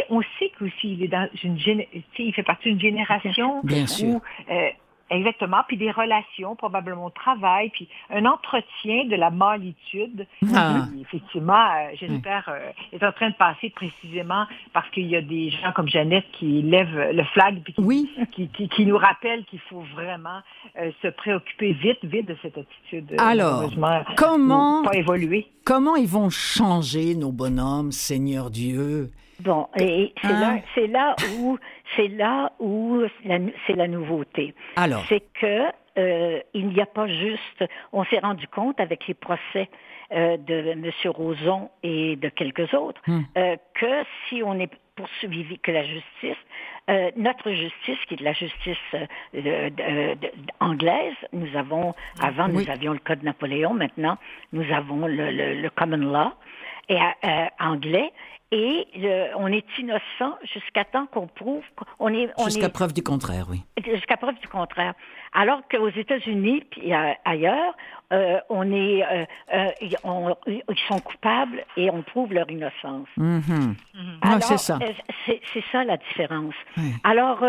[0.10, 1.58] on sait qu'aussi il est dans une
[2.18, 4.22] il fait partie d'une génération où
[4.52, 4.70] euh,
[5.10, 5.58] Exactement.
[5.68, 10.28] Puis des relations, probablement au travail, puis un entretien de la malitude.
[10.54, 10.86] Ah.
[11.02, 15.50] effectivement, euh, j'espère, euh, est en train de passer précisément parce qu'il y a des
[15.50, 17.74] gens comme Jeannette qui lèvent le flag, puis
[18.32, 20.40] qui, qui, qui, nous rappellent qu'il faut vraiment
[20.80, 23.16] euh, se préoccuper vite, vite de cette attitude.
[23.18, 23.72] Alors,
[24.16, 25.48] comment, pas évoluer.
[25.66, 29.10] comment ils vont changer nos bonhommes, Seigneur Dieu?
[29.40, 30.60] Bon, et c'est là, hein?
[30.76, 31.58] c'est là où
[31.96, 33.02] c'est là où
[33.68, 34.54] c'est la nouveauté.
[34.76, 35.66] Alors, c'est que
[35.98, 37.66] euh, il n'y a pas juste.
[37.92, 39.70] On s'est rendu compte avec les procès
[40.12, 40.90] euh, de M.
[41.06, 43.22] Roson et de quelques autres hmm.
[43.38, 46.38] euh, que si on est poursuivi, que la justice,
[46.90, 48.78] euh, notre justice, qui est la justice
[49.36, 50.16] euh,
[50.60, 54.18] anglaise, nous avons, avant nous avions le Code Napoléon, maintenant
[54.52, 56.32] nous avons le, le common law
[56.90, 56.98] et,
[57.60, 58.12] anglais,
[58.52, 58.88] et
[59.36, 61.64] on est innocent jusqu'à temps qu'on prouve
[61.98, 62.30] qu'on est...
[62.46, 63.64] Jusqu'à preuve du contraire, oui.
[63.84, 64.94] Jusqu'à preuve du contraire.
[65.34, 66.92] Alors qu'aux États-Unis puis
[67.26, 67.76] ailleurs,
[68.12, 69.96] euh, on est, euh, euh, ils
[70.88, 73.08] sont coupables et on prouve leur innocence.
[74.22, 74.80] Ah, c'est ça.
[75.54, 76.56] C'est ça la différence.
[77.04, 77.44] Alors,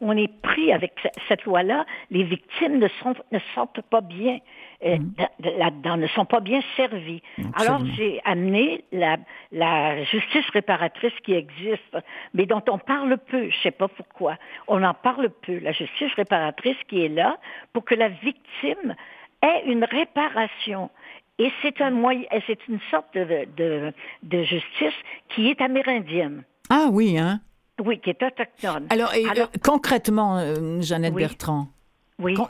[0.00, 0.92] on est pris avec
[1.28, 1.84] cette loi-là.
[2.10, 4.38] Les victimes ne, sont, ne sentent pas bien.
[4.84, 5.12] Mm.
[5.58, 7.22] là-dedans, ne sont pas bien servis.
[7.54, 9.16] Alors, j'ai amené la,
[9.52, 11.96] la, justice réparatrice qui existe,
[12.34, 14.36] mais dont on parle peu, je sais pas pourquoi.
[14.66, 15.58] On en parle peu.
[15.60, 17.38] La justice réparatrice qui est là
[17.72, 18.96] pour que la victime
[19.42, 20.90] ait une réparation.
[21.38, 24.94] Et c'est un moyen, c'est une sorte de, de, de, justice
[25.28, 26.44] qui est amérindienne.
[26.74, 27.40] Ah oui, hein?
[27.84, 28.86] Oui, qui est autochtone.
[28.88, 31.68] Alors, euh, concrètement, euh, Jeannette Bertrand,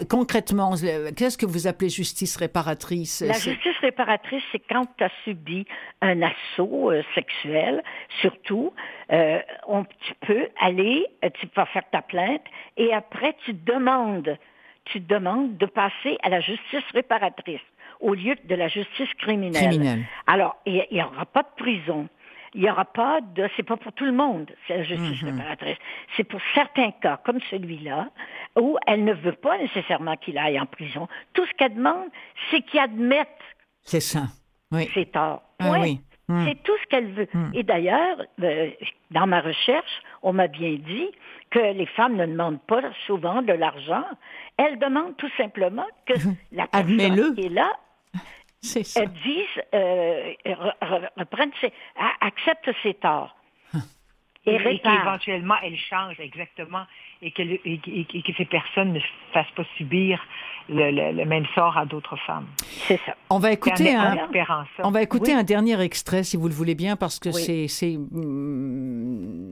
[0.08, 0.74] concrètement,
[1.16, 3.22] qu'est-ce que vous appelez justice réparatrice?
[3.26, 5.66] La justice réparatrice, c'est quand tu as subi
[6.00, 7.82] un assaut euh, sexuel,
[8.20, 8.72] surtout,
[9.10, 12.44] euh, on, tu peux aller, euh, tu vas faire ta plainte
[12.76, 14.38] et après tu demandes,
[14.84, 17.60] tu demandes de passer à la justice réparatrice
[18.00, 19.68] au lieu de la justice criminelle.
[19.68, 20.04] criminelle.
[20.26, 22.08] Alors, il n'y aura pas de prison
[22.54, 25.30] il n'y aura pas de, c'est pas pour tout le monde, c'est la justice mhm.
[25.30, 25.78] réparatrice.
[26.16, 28.10] C'est pour certains cas, comme celui-là,
[28.56, 31.08] où elle ne veut pas nécessairement qu'il aille en prison.
[31.32, 32.08] Tout ce qu'elle demande,
[32.50, 33.28] c'est qu'il admette.
[33.82, 34.24] C'est ça.
[34.70, 34.90] Oui.
[34.94, 35.42] C'est tort.
[35.58, 36.00] Ah oui.
[36.28, 36.46] Hmm.
[36.46, 37.28] C'est tout ce qu'elle veut.
[37.32, 37.50] Hmm.
[37.54, 38.70] Et d'ailleurs, euh,
[39.10, 41.08] dans ma recherche, on m'a bien dit
[41.50, 44.04] que les femmes ne demandent pas souvent de l'argent.
[44.56, 46.14] Elles demandent tout simplement que
[46.52, 47.16] la Admets-le.
[47.16, 47.72] personne qui est là
[48.62, 49.00] ça.
[49.00, 53.36] euh, dise, euh, re- re- reprenne ses- a- accepte ses torts.
[54.44, 56.82] Et, Et qu'éventuellement, elle change exactement
[57.22, 58.98] et que, le- et, et- et que ces personnes ne
[59.32, 60.20] fassent pas subir
[60.68, 62.48] le, le- le même sort à d'autres femmes.
[62.88, 63.14] C'est ça.
[63.30, 64.66] On va C'est écouter un, ça.
[64.82, 65.38] On va écouter Oui.
[65.38, 67.40] un dernier extrait, si vous le voulez bien, parce que Oui.
[67.40, 69.51] c'est, c'est, hum,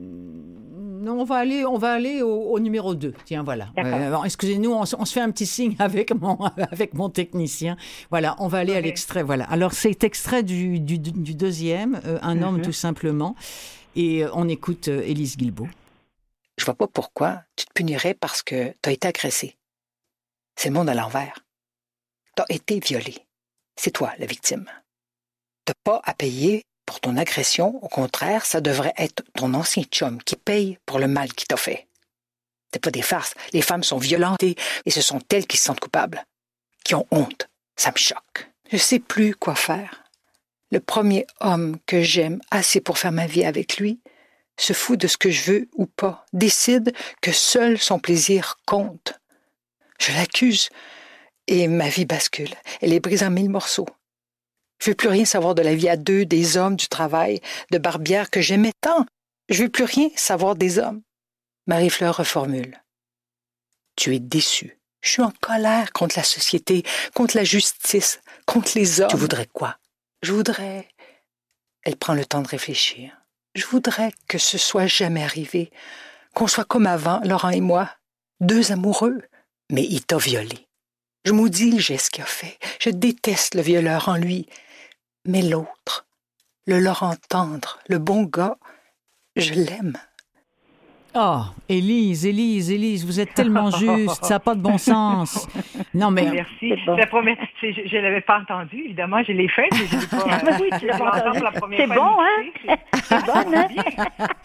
[1.13, 3.13] non, on va aller, on va aller au, au numéro 2.
[3.25, 3.69] Tiens, voilà.
[3.77, 6.35] Euh, excusez-nous, on, se- on se fait un petit signe avec mon,
[6.71, 7.77] avec mon technicien.
[8.09, 9.23] Voilà, on va aller à l'extrait.
[9.23, 9.45] Voilà.
[9.45, 12.61] Alors, c'est extrait du, du, du deuxième, euh, Un homme Mhm.
[12.63, 13.35] tout simplement.
[13.95, 15.67] Et euh, on écoute euh, Élise Guilbeault.
[16.57, 19.57] Je vois pas pourquoi tu te punirais parce que t'as été agressé.
[20.55, 21.39] C'est le monde à l'envers.
[22.35, 23.15] T'as été violé.
[23.75, 24.65] C'est toi la victime.
[25.65, 27.79] T'as pas à payer pour ton agression.
[27.81, 31.55] Au contraire, ça devrait être ton ancien chum qui paye pour le mal qu'il t'a
[31.55, 31.87] fait.
[32.73, 33.33] C'est pas des farces.
[33.53, 36.25] Les femmes sont violentées et ce sont elles qui se sentent coupables,
[36.83, 37.47] qui ont honte.
[37.77, 38.51] Ça me choque.
[38.73, 40.03] Je sais plus quoi faire.
[40.69, 44.01] Le premier homme que j'aime assez pour faire ma vie avec lui
[44.59, 49.13] se fout de ce que je veux ou pas, décide que seul son plaisir compte.
[49.97, 50.67] Je l'accuse
[51.47, 52.53] et ma vie bascule.
[52.81, 53.87] Elle est brisée en mille morceaux.
[54.81, 57.39] Je veux plus rien savoir de la vie à deux, des hommes, du travail,
[57.71, 59.05] de Barbière que j'aimais tant.
[59.47, 61.03] Je veux plus rien savoir des hommes.
[61.67, 62.81] Marie-Fleur reformule.
[63.95, 64.79] Tu es déçu.
[65.01, 69.09] Je suis en colère contre la société, contre la justice, contre les hommes.
[69.09, 69.77] Tu voudrais quoi?
[70.23, 70.87] Je voudrais.
[71.83, 73.15] Elle prend le temps de réfléchir.
[73.53, 75.71] Je voudrais que ce soit jamais arrivé,
[76.33, 77.89] qu'on soit comme avant, Laurent et moi,
[78.39, 79.21] deux amoureux.
[79.69, 80.67] Mais il t'a violé.
[81.23, 82.57] Je maudis le geste qu'il a fait.
[82.79, 84.47] Je déteste le violeur en lui.
[85.25, 86.07] Mais l'autre,
[86.65, 88.57] le Laurent tendre, le bon gars,
[89.35, 89.97] je l'aime.
[91.13, 95.45] Oh, Élise, Élise, Élise, vous êtes tellement juste, ça n'a pas de bon sens.
[95.93, 96.73] Non, mais Merci.
[96.85, 96.95] Bon.
[96.95, 99.21] La première- je ne l'avais pas entendu, évidemment.
[99.27, 100.57] Je l'ai fait, mais je l'ai pas.
[100.61, 101.37] Oui, tu l'as je l'ai pas entendu entendu.
[101.39, 102.77] pour la première C'est bon, hein?
[103.03, 103.67] C'est- bonne, hein?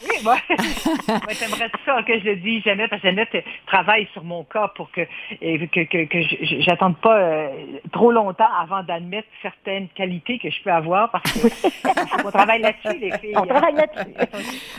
[0.03, 0.37] Oui, moi,
[1.09, 4.43] moi j'aimerais ça que je le dise, Jeannette, parce que Jeannette euh, travaille sur mon
[4.45, 5.03] cas pour que,
[5.41, 6.21] que, que,
[6.63, 7.49] j'attende pas euh,
[7.93, 12.99] trop longtemps avant d'admettre certaines qualités que je peux avoir, parce que qu'on travaille là-dessus,
[12.99, 13.35] les filles.
[13.37, 14.15] On travaille là-dessus.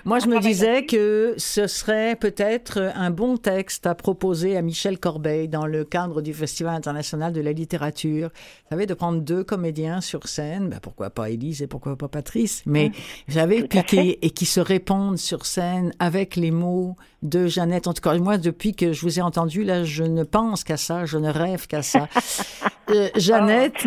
[0.03, 4.99] Moi, je me disais que ce serait peut-être un bon texte à proposer à Michel
[4.99, 8.29] Corbeil dans le cadre du Festival international de la littérature.
[8.29, 12.07] Vous savez, de prendre deux comédiens sur scène, ben pourquoi pas Élise et pourquoi pas
[12.07, 12.91] Patrice, mais
[13.35, 17.87] à piqué et qui se répondent sur scène avec les mots de Jeannette.
[17.87, 20.77] En tout cas, moi, depuis que je vous ai entendu, là, je ne pense qu'à
[20.77, 22.07] ça, je ne rêve qu'à ça.
[22.89, 23.85] Euh, Jeannette,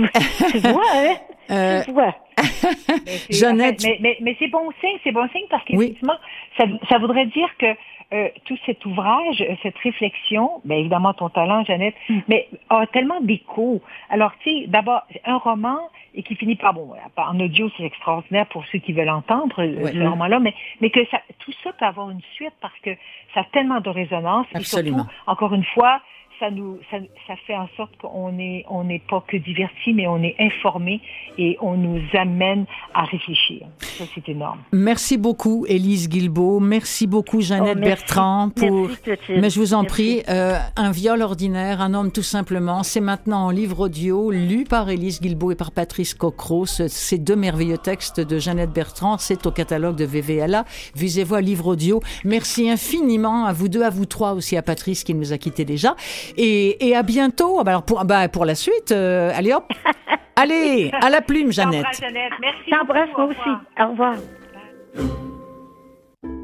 [0.60, 1.14] vois, hein?
[1.50, 2.14] Euh, vois.
[3.30, 5.76] Jeannette- Mais, mais, mais c'est bon signe, c'est bon signe parce Oui.
[5.78, 6.16] qu'effectivement,
[6.56, 7.66] ça, ça voudrait dire que
[8.12, 12.18] euh, tout cet ouvrage, euh, cette réflexion, bien évidemment ton talent, Jeannette, Mm.
[12.28, 13.80] mais a tellement d'écho.
[14.08, 15.78] Alors, tu sais, d'abord, un roman
[16.14, 19.76] et qui finit par, bon, en audio, c'est extraordinaire pour ceux qui veulent entendre euh,
[19.84, 19.92] Oui.
[19.94, 22.90] ce roman-là, mais, mais que ça, tout ça peut avoir une suite parce que
[23.32, 24.46] ça a tellement de résonance.
[24.54, 24.98] Et Absolument.
[25.04, 26.00] surtout, encore une fois,
[26.40, 30.06] ça nous, ça, ça fait en sorte qu'on est, on n'est pas que diverti, mais
[30.08, 31.00] on est informé
[31.38, 33.66] et on nous amène à réfléchir.
[33.80, 34.58] Ça, c'est énorme.
[34.72, 36.58] merci beaucoup, Élise Guilbeault.
[36.60, 38.02] Merci beaucoup, Jeannette Oh, merci.
[38.04, 39.32] Bertrand, pour Merci.
[39.40, 39.94] Mais je vous en Merci.
[39.94, 44.64] prie, euh, un viol ordinaire, un homme tout simplement, c'est maintenant en livre audio, lu
[44.64, 46.64] par Élise Guilbeault et par Patrice Cocro.
[46.66, 50.64] Ce- Ces deux merveilleux textes de Jeannette Bertrand, c'est au catalogue de VVLA.
[50.96, 52.00] Visez-vous à livre audio.
[52.24, 55.64] Merci infiniment à vous deux, à vous trois aussi, à Patrice qui nous a quittés
[55.64, 55.94] déjà.
[56.36, 57.58] Et, et à bientôt.
[57.60, 59.64] Ah bah Alors pour, bah pour la suite, euh, allez hop.
[60.36, 61.82] Allez, à la plume, Jeannette.
[61.82, 62.32] T'embrasse, Jeannette.
[62.40, 62.70] Merci.
[62.70, 63.20] T'embrasse beaucoup.
[63.20, 63.82] moi aussi.
[63.82, 64.14] Au revoir.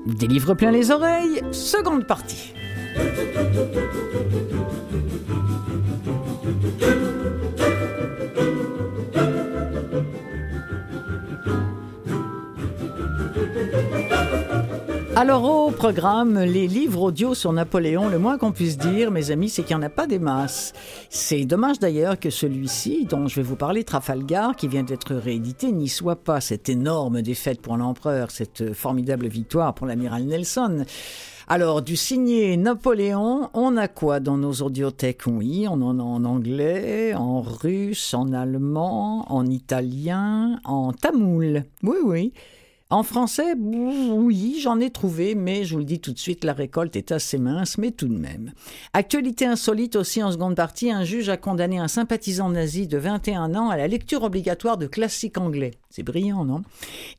[0.07, 2.53] Des livres plein les oreilles, seconde partie.
[15.19, 19.49] Alors au programme, les livres audio sur Napoléon, le moins qu'on puisse dire, mes amis,
[19.49, 20.75] c'est qu'il n'y en a pas des masses.
[21.09, 25.73] C'est dommage d'ailleurs que celui-ci, dont je vais vous parler, Trafalgar, qui vient d'être réédité,
[25.73, 26.43] n'y soit pas.
[26.43, 30.85] Cette énorme défaite pour l'empereur, cette formidable victoire pour l'amiral Nelson.
[31.49, 35.27] Alors, du signé Napoléon, on a quoi dans nos audiothèques?
[35.27, 41.65] Oui, on en a en anglais, en russe, en allemand, en italien, en tamoul.
[41.83, 42.33] Oui, oui.
[42.89, 46.53] En français, oui, j'en ai trouvé, mais je vous le dis tout de suite, la
[46.53, 48.53] récolte est assez mince, mais tout de même.
[48.93, 53.57] Actualité insolite aussi en seconde partie, un juge a condamné un sympathisant nazi de 21
[53.57, 55.73] ans à la lecture obligatoire de classiques anglais.
[55.91, 56.63] C'est brillant, non?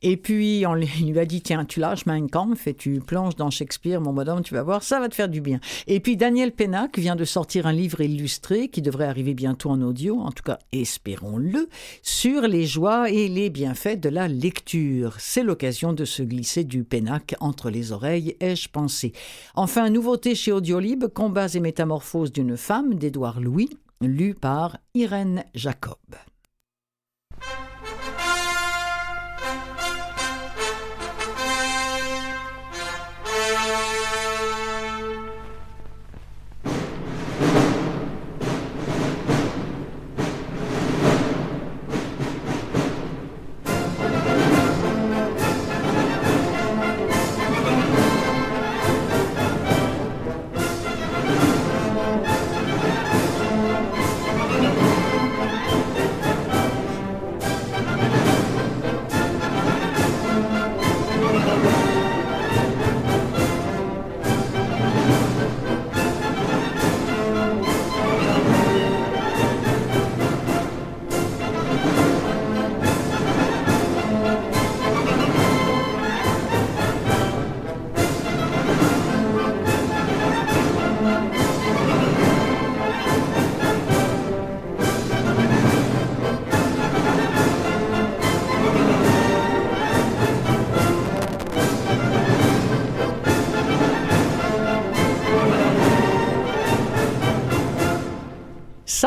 [0.00, 3.50] Et puis, on lui a dit, tiens, tu lâches Mein Kampf et tu plonges dans
[3.50, 5.60] Shakespeare, mon bonhomme, tu vas voir, ça va te faire du bien.
[5.86, 9.82] Et puis, Daniel Pennac vient de sortir un livre illustré qui devrait arriver bientôt en
[9.82, 11.68] audio, en tout cas, espérons-le,
[12.02, 15.16] sur les joies et les bienfaits de la lecture.
[15.18, 19.12] C'est le l'occasion de se glisser du pénac entre les oreilles, ai-je pensé.
[19.56, 23.68] Enfin, nouveauté chez Audiolib, Combats et métamorphoses d'une femme d'Édouard Louis,
[24.00, 25.96] lu par Irène Jacob.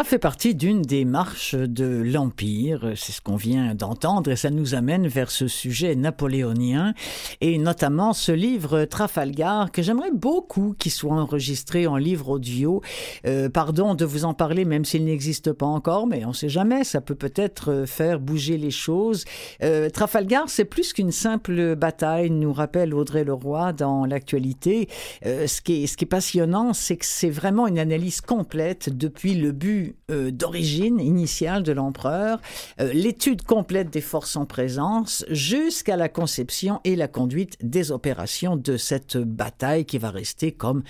[0.01, 4.49] Ça fait partie d'une des marches de l'Empire, c'est ce qu'on vient d'entendre, et ça
[4.49, 6.95] nous amène vers ce sujet napoléonien,
[7.39, 12.81] et notamment ce livre Trafalgar, que j'aimerais beaucoup qu'il soit enregistré en livre audio.
[13.27, 16.49] Euh, pardon de vous en parler, même s'il n'existe pas encore, mais on ne sait
[16.49, 19.23] jamais, ça peut peut-être euh, faire bouger les choses.
[19.61, 24.89] Euh, Trafalgar, c'est plus qu'une simple bataille, nous rappelle Audrey Leroy dans l'actualité.
[25.21, 29.90] est, ce qui est passionnant, c'est que c'est vraiment une analyse complète depuis le but
[30.09, 32.39] euh, d'origine initiale de l'empereur,
[32.79, 38.55] euh, l'étude complète des forces en présence, jusqu'à la conception et la conduite des opérations
[38.55, 40.83] de cette bataille qui va rester comme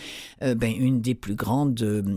[0.43, 1.73] euh, ben, une des plus grandes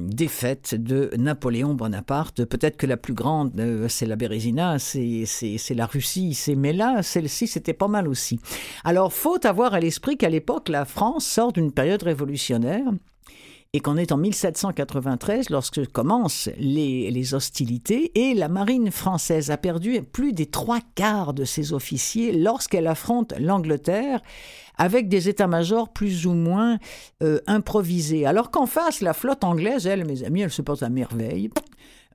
[0.09, 2.45] défaites de Napoléon Bonaparte.
[2.45, 3.53] Peut-être que la plus grande,
[3.89, 8.39] c'est la Bérésina, c'est la Russie, mais là, celle-ci, c'était pas mal aussi.
[8.85, 12.85] Alors, faut avoir à l'esprit qu'à l'époque, la France sort d'une période révolutionnaire
[13.75, 20.01] et qu'on est en 1793 lorsque commencent les, hostilités et la marine française a perdu
[20.01, 24.23] plus des trois quarts de ses officiers lorsqu'elle affronte l'Angleterre
[24.79, 26.79] avec des états-majors plus ou moins
[27.23, 28.27] euh, improvisés.
[28.27, 31.51] Alors qu'en face, la flotte anglaise, elle, mes amis, elle se porte à merveille.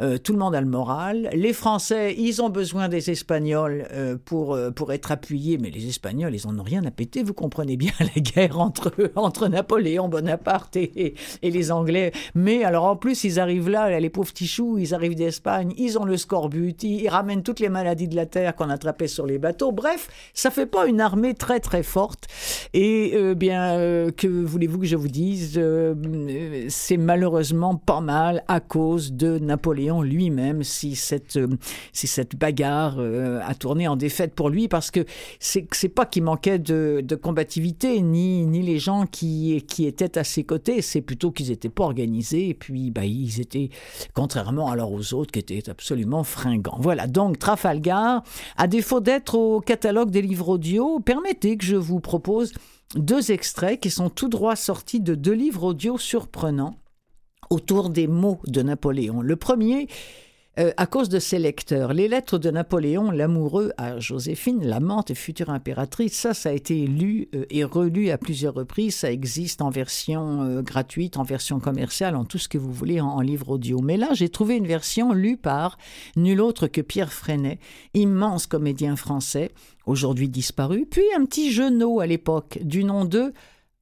[0.02, 1.30] Euh, tout le monde a le moral.
[1.34, 5.88] Les Français, ils ont besoin des Espagnols euh, pour, euh, pour être appuyés, mais les
[5.88, 7.22] Espagnols, ils en ont rien à péter.
[7.22, 12.14] Vous comprenez bien la guerre entre, entre Napoléon Bonaparte et, et, les Anglais.
[12.34, 15.98] Mais alors en plus, ils arrivent là, les pauvres petits choux, ils arrivent d'Espagne, ils
[15.98, 19.26] ont le scorbut, ils, ils, ramènent toutes les maladies de la terre qu'on attrapait sur
[19.26, 19.72] les bateaux.
[19.72, 22.28] Bref, ça fait pas une armée très très forte.
[22.74, 25.60] Et bien, que voulez-vous que je vous dise?
[26.70, 31.48] C'est malheureusement pas mal à cause de Napoléon lui-même si cette, euh,
[31.94, 35.06] si cette bagarre euh, a tourné en défaite pour lui, parce que
[35.40, 40.24] c'est, pas qu'il manquait de, de, combativité, ni, ni les gens qui, qui étaient à
[40.24, 43.70] ses côtés, c'est plutôt qu'ils n'étaient pas organisés, et puis bah, ils étaient,
[44.14, 46.78] contrairement alors aux autres, qui étaient absolument fringants.
[46.80, 48.24] Voilà, donc Trafalgar,
[48.58, 52.54] à défaut d'être au catalogue des livres audio, permettez que je vous propose
[52.96, 56.76] deux extraits qui sont tout droit sortis de deux livres audio surprenants
[57.50, 59.22] autour des mots de Napoléon.
[59.22, 59.88] Le premier,
[60.60, 61.94] euh, à cause de ses lecteurs.
[61.94, 66.86] Les lettres de Napoléon, l'amoureux à Joséphine, l'amante et future impératrice, ça, ça a été
[66.86, 68.96] lu euh, et relu à plusieurs reprises.
[68.96, 73.00] Ça existe en version euh, gratuite, en version commerciale, en tout ce que vous voulez,
[73.00, 73.80] en, livre audio.
[73.80, 75.78] Mais là, j'ai trouvé une version lue par
[76.18, 77.60] nul autre que Pierre Freinet,
[77.94, 79.52] immense comédien français,
[79.86, 83.34] aujourd'hui disparu, puis un petit genou à l'époque, du nom de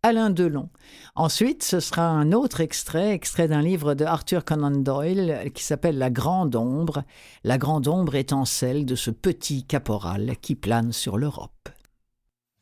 [0.04, 0.70] Alain Delon.
[1.16, 5.98] Ensuite, ce sera un autre extrait, extrait d'un livre de Arthur Conan Doyle qui s'appelle
[5.98, 7.04] La Grande Ombre,
[7.44, 11.70] la Grande Ombre étant celle de ce petit caporal qui plane sur l'Europe.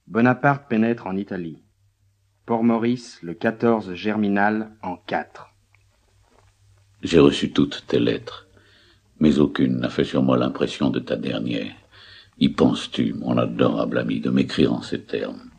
[0.07, 1.61] Bonaparte pénètre en Italie.
[2.45, 5.49] Port-Maurice, le 14 Germinal, en 4.
[7.01, 8.47] J'ai reçu toutes tes lettres,
[9.19, 11.75] mais aucune n'a fait sur moi l'impression de ta dernière.
[12.37, 15.49] Y penses-tu, mon adorable ami, de m'écrire en ces termes?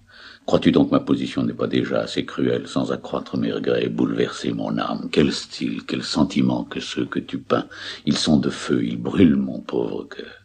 [0.46, 4.52] Crois-tu donc ma position n'est pas déjà assez cruelle sans accroître mes regrets et bouleverser
[4.52, 5.08] mon âme?
[5.10, 7.66] Quel style, quel sentiment que ceux que tu peins
[8.06, 10.42] Ils sont de feu, ils brûlent mon pauvre cœur.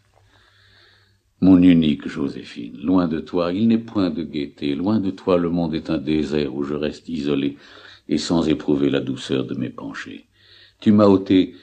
[1.39, 5.49] Mon unique Joséphine, loin de toi, il n'est point de gaieté, loin de toi le
[5.49, 7.57] monde est un désert où je reste isolé
[8.09, 10.25] et sans éprouver la douceur de mes penchés.
[10.79, 11.55] Tu m'as ôté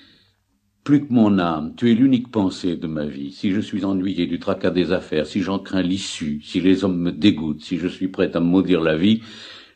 [0.88, 3.30] plus que mon âme, tu es l'unique pensée de ma vie.
[3.30, 6.98] Si je suis ennuyé du tracas des affaires, si j'en crains l'issue, si les hommes
[6.98, 9.20] me dégoûtent, si je suis prêt à maudire la vie,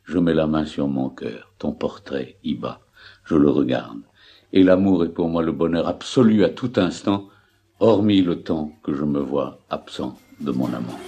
[0.06, 1.52] je mets la main sur mon cœur.
[1.58, 2.80] Ton portrait y bat.
[3.26, 4.00] Je le regarde.
[4.54, 7.28] Et l'amour est pour moi le bonheur absolu à tout instant,
[7.78, 10.98] hormis le temps que je me vois absent de mon amant.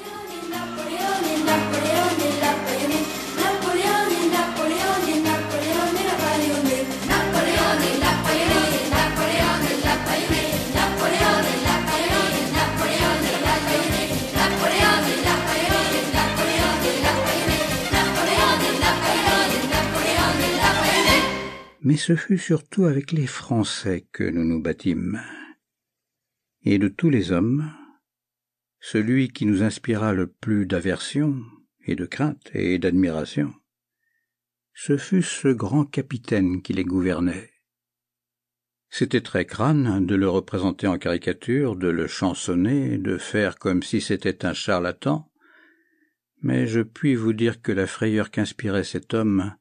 [21.84, 25.20] Mais ce fut surtout avec les Français que nous nous battîmes.
[26.62, 27.70] Et de tous les hommes,
[28.80, 31.42] celui qui nous inspira le plus d'aversion
[31.84, 33.52] et de crainte et d'admiration,
[34.72, 37.52] ce fut ce grand capitaine qui les gouvernait.
[38.88, 44.00] C'était très crâne de le représenter en caricature, de le chansonner, de faire comme si
[44.00, 45.30] c'était un charlatan,
[46.40, 49.54] mais je puis vous dire que la frayeur qu'inspirait cet homme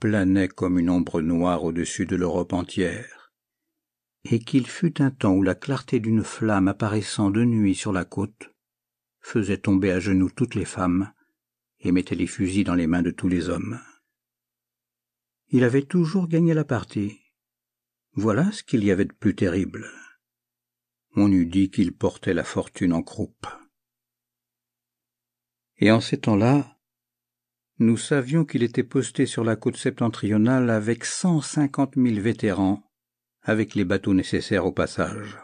[0.00, 3.32] planait comme une ombre noire au-dessus de l'Europe entière,
[4.24, 8.06] et qu'il fut un temps où la clarté d'une flamme apparaissant de nuit sur la
[8.06, 8.50] côte
[9.20, 11.12] faisait tomber à genoux toutes les femmes
[11.80, 13.78] et mettait les fusils dans les mains de tous les hommes.
[15.48, 17.18] Il avait toujours gagné la partie.
[18.14, 19.86] Voilà ce qu'il y avait de plus terrible.
[21.16, 23.46] On eût dit qu'il portait la fortune en croupe.
[25.78, 26.79] Et en ces temps-là,
[27.80, 32.82] nous savions qu'il était posté sur la côte septentrionale avec cent cinquante mille vétérans,
[33.42, 35.38] avec les bateaux nécessaires au passage.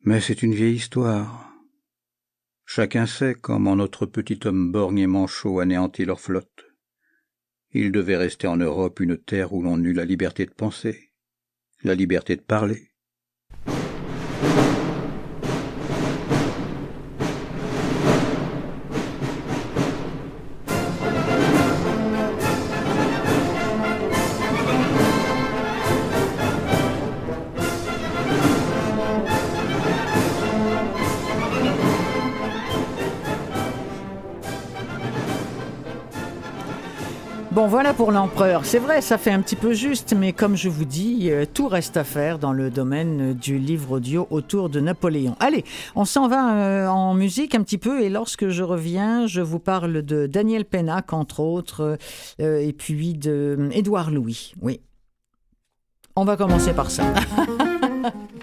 [0.00, 1.54] Mais c'est une vieille histoire.
[2.64, 6.64] Chacun sait comment notre petit homme borgne et manchot anéantit leur flotte.
[7.70, 11.12] Il devait rester en Europe une terre où l'on eut la liberté de penser,
[11.84, 12.89] la liberté de parler,
[38.00, 38.64] pour l'empereur.
[38.64, 41.68] C'est vrai, ça fait un petit peu juste, mais comme je vous dis, euh, tout
[41.68, 45.36] reste à faire dans le domaine du livre audio autour de Napoléon.
[45.38, 49.42] Allez, on s'en va euh, en musique un petit peu, et lorsque je reviens, je
[49.42, 51.98] vous parle de Daniel Pennac, entre autres,
[52.40, 54.54] euh, et puis de Édouard Louis.
[54.62, 54.80] Oui.
[56.16, 57.04] On va commencer par ça.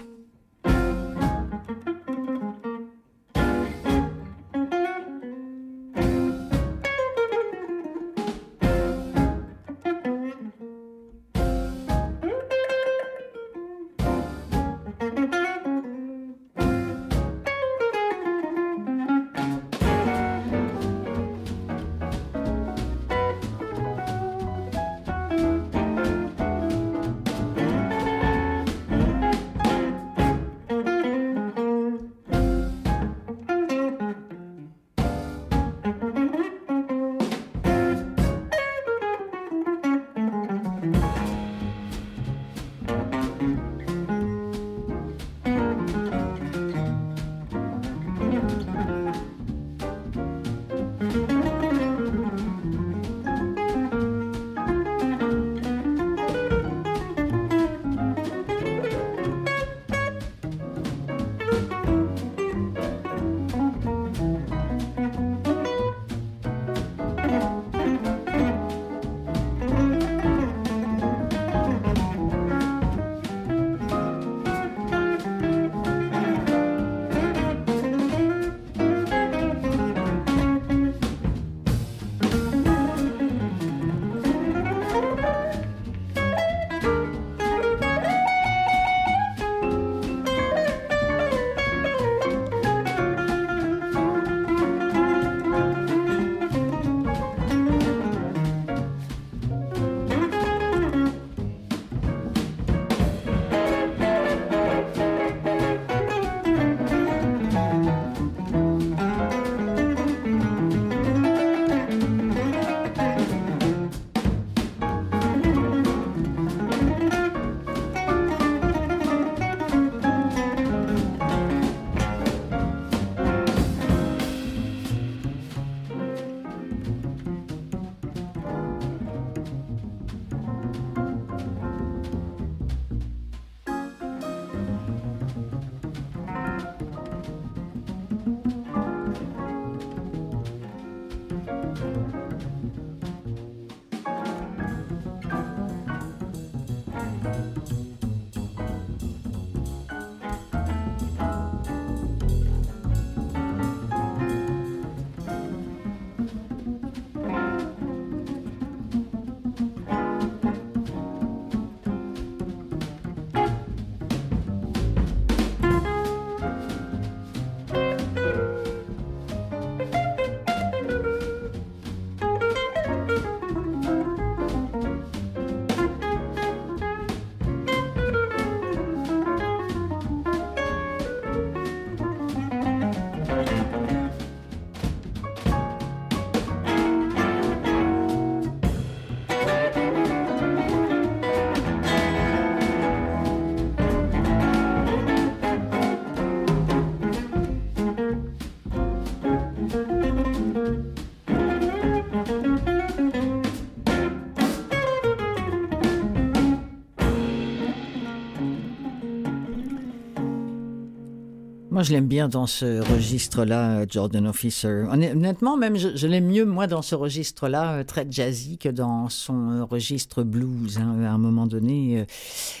[211.78, 214.82] Moi, je l'aime bien dans ce registre-là, Jordan Officer.
[214.90, 219.52] Honnêtement, même, je, l'aime mieux, moi, dans ce registre-là, euh, très jazzy, que dans son
[219.52, 220.78] euh, registre blues.
[220.78, 222.04] Hein, à un moment donné,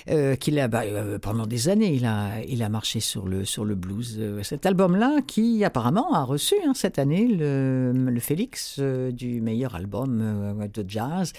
[0.08, 0.84] euh, qu'il a, bah,
[1.20, 4.20] pendant des années, il a, il a marché sur le, sur le blues.
[4.44, 10.68] cet album-là, qui apparemment a reçu hein, cette année le, le Félix du meilleur album
[10.72, 11.32] de jazz.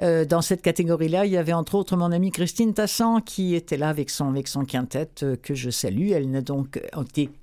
[0.00, 3.88] dans cette catégorie-là, il y avait entre autres mon amie Christine Tassan qui était là
[3.88, 5.08] avec son, avec son quintet
[5.42, 6.10] que je salue.
[6.10, 6.78] Elle n'a donc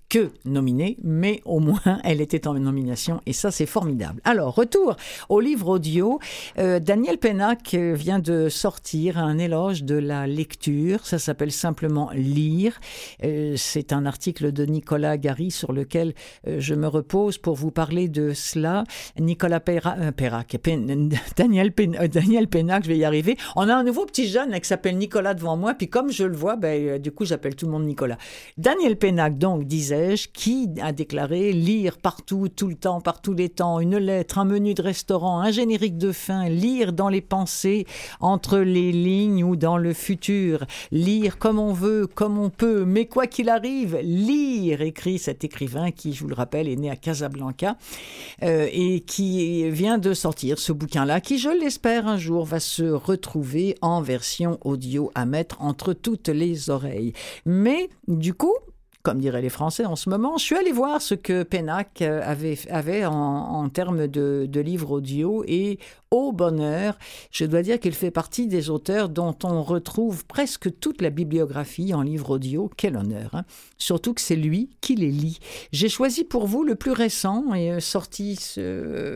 [0.10, 4.22] que nominée, mais au moins elle était en nomination et ça c'est formidable.
[4.24, 4.96] Alors retour
[5.30, 6.20] au livre audio.
[6.58, 11.06] Euh, Daniel Pennac vient de sortir un éloge de la lecture.
[11.06, 12.80] Ça s'appelle simplement Lire.
[13.24, 16.16] Euh, c'est un article de Nicolas Gary sur lequel
[16.48, 18.84] euh, je me repose pour vous parler de cela.
[19.20, 20.58] Nicolas Perrac,
[21.38, 21.72] Daniel,
[22.12, 23.38] Daniel Pennac, je vais y arriver.
[23.56, 26.36] On a un nouveau petit jeune qui s'appelle Nicolas devant moi, puis comme je le
[26.36, 28.18] vois, ben, du coup j'appelle tout le monde Nicolas.
[28.58, 29.99] Daniel Pennac donc disait
[30.34, 34.46] qui a déclaré lire partout, tout le temps, par tous les temps, une lettre, un
[34.46, 37.86] menu de restaurant, un générique de fin, lire dans les pensées,
[38.20, 43.06] entre les lignes ou dans le futur, lire comme on veut, comme on peut, mais
[43.06, 46.96] quoi qu'il arrive, lire, écrit cet écrivain qui, je vous le rappelle, est né à
[46.96, 47.78] Casablanca
[48.44, 52.84] euh, et qui vient de sortir ce bouquin-là, qui, je l'espère, un jour va se
[52.84, 57.14] retrouver en version audio à mettre entre toutes les oreilles.
[57.46, 58.56] Mais du coup,
[59.04, 60.38] comme diraient les Français en ce moment.
[60.38, 65.44] Je suis allé voir ce que Pennac euh, avait, avait en, termes de, livres audio
[65.48, 65.80] et
[66.12, 66.98] au bonheur.
[67.32, 71.94] Je dois dire qu'il fait partie des auteurs dont on retrouve presque toute la bibliographie
[71.94, 72.70] en livre audio.
[72.76, 73.30] Quel honneur.
[73.34, 73.46] Hein.
[73.78, 75.40] Surtout que c'est lui qui les lit.
[75.72, 78.38] J'ai choisi pour vous le plus récent, et euh, sorti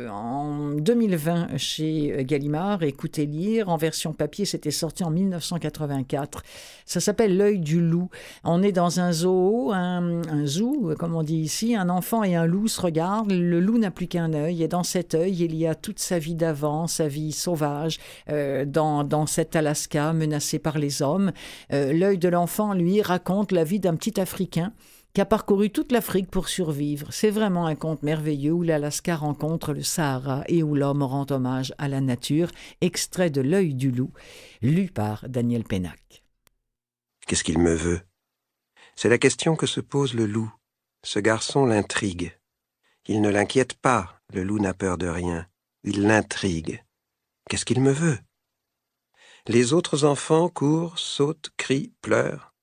[0.10, 3.68] en 2020 chez Gallimard, Écoutez lire.
[3.68, 6.44] En version papier, c'était sorti en 1984.
[6.86, 8.10] Ça s'appelle L'œil du loup.
[8.44, 11.76] On est dans un zoo, un, un, zoo, comme on dit ici.
[11.76, 13.32] Un enfant et un loup se regardent.
[13.32, 16.20] Le loup n'a plus qu'un œil, et dans cet œil, il y a toute sa
[16.20, 18.00] vie d'avant sa vie sauvage
[18.30, 21.32] euh, dans, dans cet Alaska menacé par les hommes.
[21.72, 24.74] Euh, l'œil de l'enfant, lui, raconte la vie d'un petit Africain
[25.14, 27.08] qui a parcouru toute l'Afrique pour survivre.
[27.12, 31.74] C'est vraiment un conte merveilleux où l'Alaska rencontre le Sahara et où l'homme rend hommage
[31.78, 32.50] à la nature,
[32.82, 34.12] extrait de L'œil du loup,
[34.62, 36.24] lu par Daniel Pennac.
[37.28, 38.02] Qu'est-ce qu'il me veut?
[38.96, 40.54] C'est la question que se pose le loup.
[41.04, 42.38] Ce garçon l'intrigue.
[43.06, 45.48] Il ne l'inquiète pas, le loup n'a peur de rien.
[45.84, 46.84] Il l'intrigue.
[47.50, 48.18] Qu'est-ce qu'il me veut?
[49.48, 52.54] Les autres enfants courent, sautent, crient, pleurent.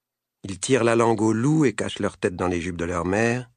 [0.44, 3.04] Ils tirent la langue au loup et cachent leur tête dans les jupes de leur
[3.04, 3.50] mère.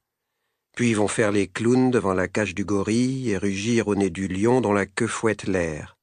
[0.76, 4.28] Puis vont faire les clowns devant la cage du gorille et rugir au nez du
[4.28, 5.96] lion dont la queue fouette l'air.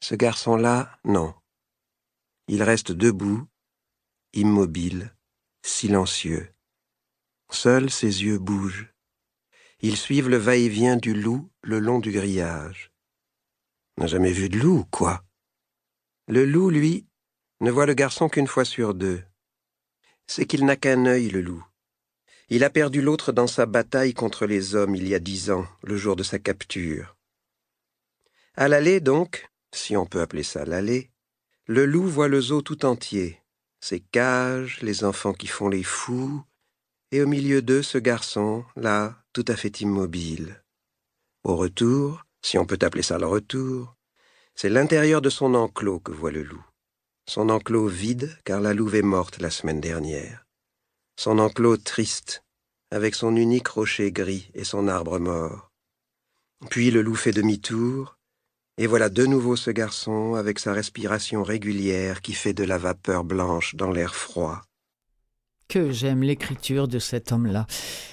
[0.00, 1.32] Ce garçon-là, non.
[2.48, 3.46] Il reste debout,
[4.34, 5.14] immobile,
[5.62, 6.48] silencieux.
[7.50, 8.92] Seuls ses yeux bougent.
[9.80, 12.92] Ils suivent le va-et-vient du loup le long du grillage.
[13.98, 15.24] N'a jamais vu de loup, quoi.
[16.28, 17.06] Le loup, lui,
[17.60, 19.22] ne voit le garçon qu'une fois sur deux.
[20.26, 21.64] C'est qu'il n'a qu'un œil, le loup.
[22.48, 25.66] Il a perdu l'autre dans sa bataille contre les hommes il y a dix ans,
[25.82, 27.16] le jour de sa capture.
[28.54, 31.10] À l'allée, donc, si on peut appeler ça l'allée,
[31.66, 33.41] le loup voit le zoo tout entier,
[33.82, 36.42] ses cages, les enfants qui font les fous,
[37.10, 40.62] et au milieu d'eux ce garçon, là, tout à fait immobile.
[41.44, 43.96] Au retour, si on peut appeler ça le retour,
[44.54, 46.64] c'est l'intérieur de son enclos que voit le loup.
[47.28, 50.46] Son enclos vide, car la louve est morte la semaine dernière.
[51.18, 52.44] Son enclos triste,
[52.90, 55.70] avec son unique rocher gris et son arbre mort.
[56.70, 58.16] Puis le loup fait demi-tour,
[58.78, 63.24] et voilà de nouveau ce garçon avec sa respiration régulière qui fait de la vapeur
[63.24, 64.62] blanche dans l'air froid
[65.72, 67.66] que j'aime l'écriture de cet homme-là.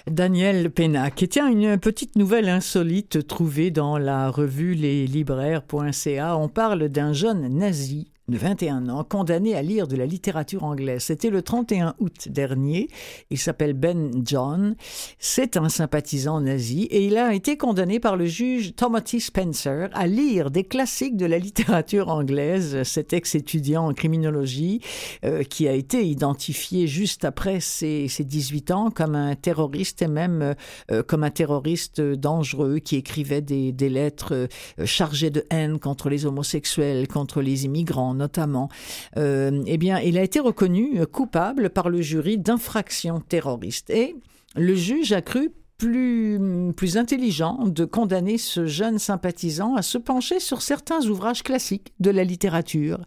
[0.07, 1.21] Daniel Pénac.
[1.21, 6.37] Et tiens, une petite nouvelle insolite trouvée dans la revue leslibraires.ca.
[6.37, 11.03] On parle d'un jeune nazi de 21 ans, condamné à lire de la littérature anglaise.
[11.03, 12.87] C'était le 31 août dernier.
[13.29, 14.75] Il s'appelle Ben John.
[15.17, 20.07] C'est un sympathisant nazi et il a été condamné par le juge Timothy Spencer à
[20.07, 22.83] lire des classiques de la littérature anglaise.
[22.83, 24.81] Cet ex-étudiant en criminologie
[25.25, 30.07] euh, qui a été identifié juste après ses, ses, 18 ans comme un terroriste et
[30.07, 30.55] même
[30.91, 36.25] euh, comme un terroriste dangereux qui écrivait des, lettres euh, chargées de haine contre les
[36.25, 38.69] homosexuels, contre les immigrants notamment,
[39.17, 43.89] euh, eh bien, il a été reconnu coupable par le jury d'infraction terroriste.
[43.89, 44.15] Et
[44.55, 50.39] le juge a cru plus, plus intelligent de condamner ce jeune sympathisant à se pencher
[50.39, 52.99] sur certains ouvrages classiques de la littérature.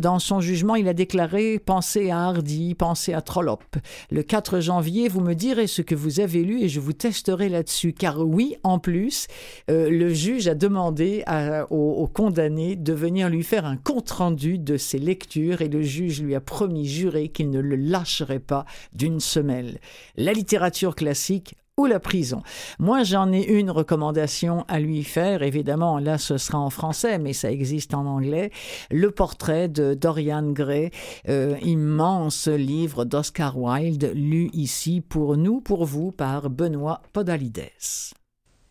[0.00, 3.76] Dans son jugement, il a déclaré Pensez à Hardy, pensez à Trollope.
[4.10, 7.48] Le 4 janvier, vous me direz ce que vous avez lu et je vous testerai
[7.48, 7.92] là-dessus.
[7.92, 9.26] Car oui, en plus,
[9.68, 11.24] euh, le juge a demandé
[11.70, 16.22] au, au condamné de venir lui faire un compte-rendu de ses lectures et le juge
[16.22, 19.80] lui a promis, juré qu'il ne le lâcherait pas d'une semelle.
[20.16, 22.42] La littérature classique ou la prison.
[22.78, 25.42] Moi, j'en ai une recommandation à lui faire.
[25.42, 28.50] Évidemment, là, ce sera en français, mais ça existe en anglais.
[28.90, 30.90] Le portrait de Dorian Gray,
[31.28, 37.70] euh, immense livre d'Oscar Wilde, lu ici pour nous, pour vous, par Benoît Podalides.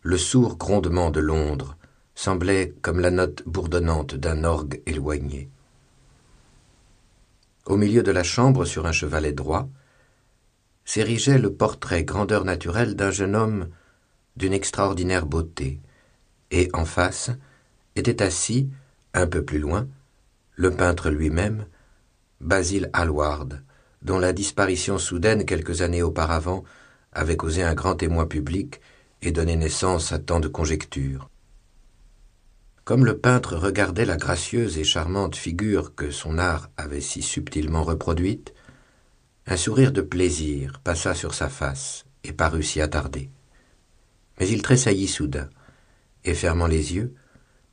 [0.00, 1.76] Le sourd grondement de Londres
[2.14, 5.50] semblait comme la note bourdonnante d'un orgue éloigné.
[7.66, 9.68] Au milieu de la chambre, sur un chevalet droit,
[10.84, 13.68] s'érigeait le portrait grandeur naturelle d'un jeune homme
[14.36, 15.80] d'une extraordinaire beauté,
[16.50, 17.30] et en face
[17.96, 18.68] était assis,
[19.12, 19.86] un peu plus loin,
[20.56, 21.66] le peintre lui-même,
[22.40, 23.62] Basil Hallward,
[24.02, 26.64] dont la disparition soudaine quelques années auparavant
[27.12, 28.80] avait causé un grand émoi public
[29.22, 31.30] et donné naissance à tant de conjectures.
[32.84, 37.82] Comme le peintre regardait la gracieuse et charmante figure que son art avait si subtilement
[37.82, 38.53] reproduite,
[39.46, 43.30] un sourire de plaisir passa sur sa face et parut s'y attarder.
[44.40, 45.50] Mais il tressaillit soudain,
[46.24, 47.14] et fermant les yeux,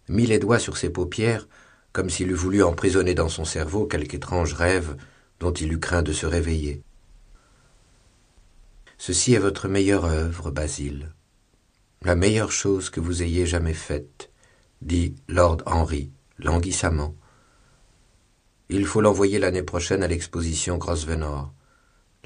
[0.10, 1.48] mit les doigts sur ses paupières
[1.94, 4.96] comme s'il eût voulu emprisonner dans son cerveau quelque étrange rêve
[5.40, 6.84] dont il eut craint de se réveiller.
[8.98, 11.12] Ceci est votre meilleure œuvre, Basile,
[12.04, 14.32] la meilleure chose que vous ayez jamais faite,
[14.82, 17.16] dit Lord Henry languissamment.
[18.70, 21.54] Il faut l'envoyer l'année prochaine à l'exposition Grosvenor.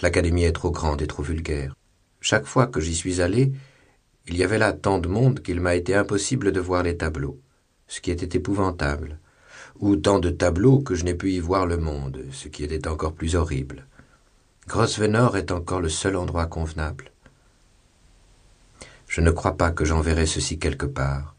[0.01, 1.75] L'académie est trop grande et trop vulgaire.
[2.19, 3.53] Chaque fois que j'y suis allé,
[4.27, 7.39] il y avait là tant de monde qu'il m'a été impossible de voir les tableaux,
[7.87, 9.19] ce qui était épouvantable,
[9.79, 12.87] ou tant de tableaux que je n'ai pu y voir le monde, ce qui était
[12.87, 13.85] encore plus horrible.
[14.67, 17.11] Grosvenor est encore le seul endroit convenable.
[19.07, 21.35] Je ne crois pas que j'enverrai ceci quelque part,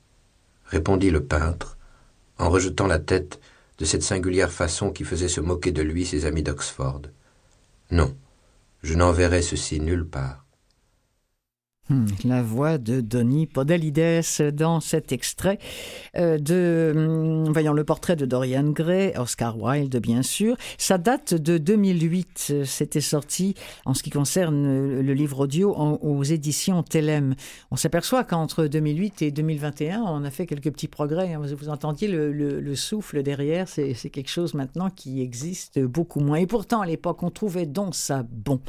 [0.67, 1.77] répondit le peintre,
[2.39, 3.41] en rejetant la tête
[3.79, 7.03] de cette singulière façon qui faisait se moquer de lui ses amis d'Oxford.
[7.91, 8.15] Non,
[8.83, 10.46] je n'enverrai ceci nulle part.
[11.89, 14.25] Hmm, la voix de Donny Podalides
[14.55, 15.61] dans cet extrait
[16.17, 20.57] euh, de, hmm, voyons, le portrait de Dorian Gray, Oscar Wilde bien sûr.
[20.79, 22.55] Ça date de 2008.
[22.65, 27.37] C'était sorti en ce qui concerne le livre audio aux éditions Telem.
[27.71, 31.35] On s'aperçoit qu'entre 2008 et 2021, on a fait quelques petits progrès.
[31.35, 31.43] Hein.
[31.57, 33.69] Vous entendiez le, souffle derrière.
[33.69, 36.39] C'est quelque chose maintenant qui existe beaucoup moins.
[36.39, 38.61] Et pourtant, à l'époque, on trouvait donc ça bon.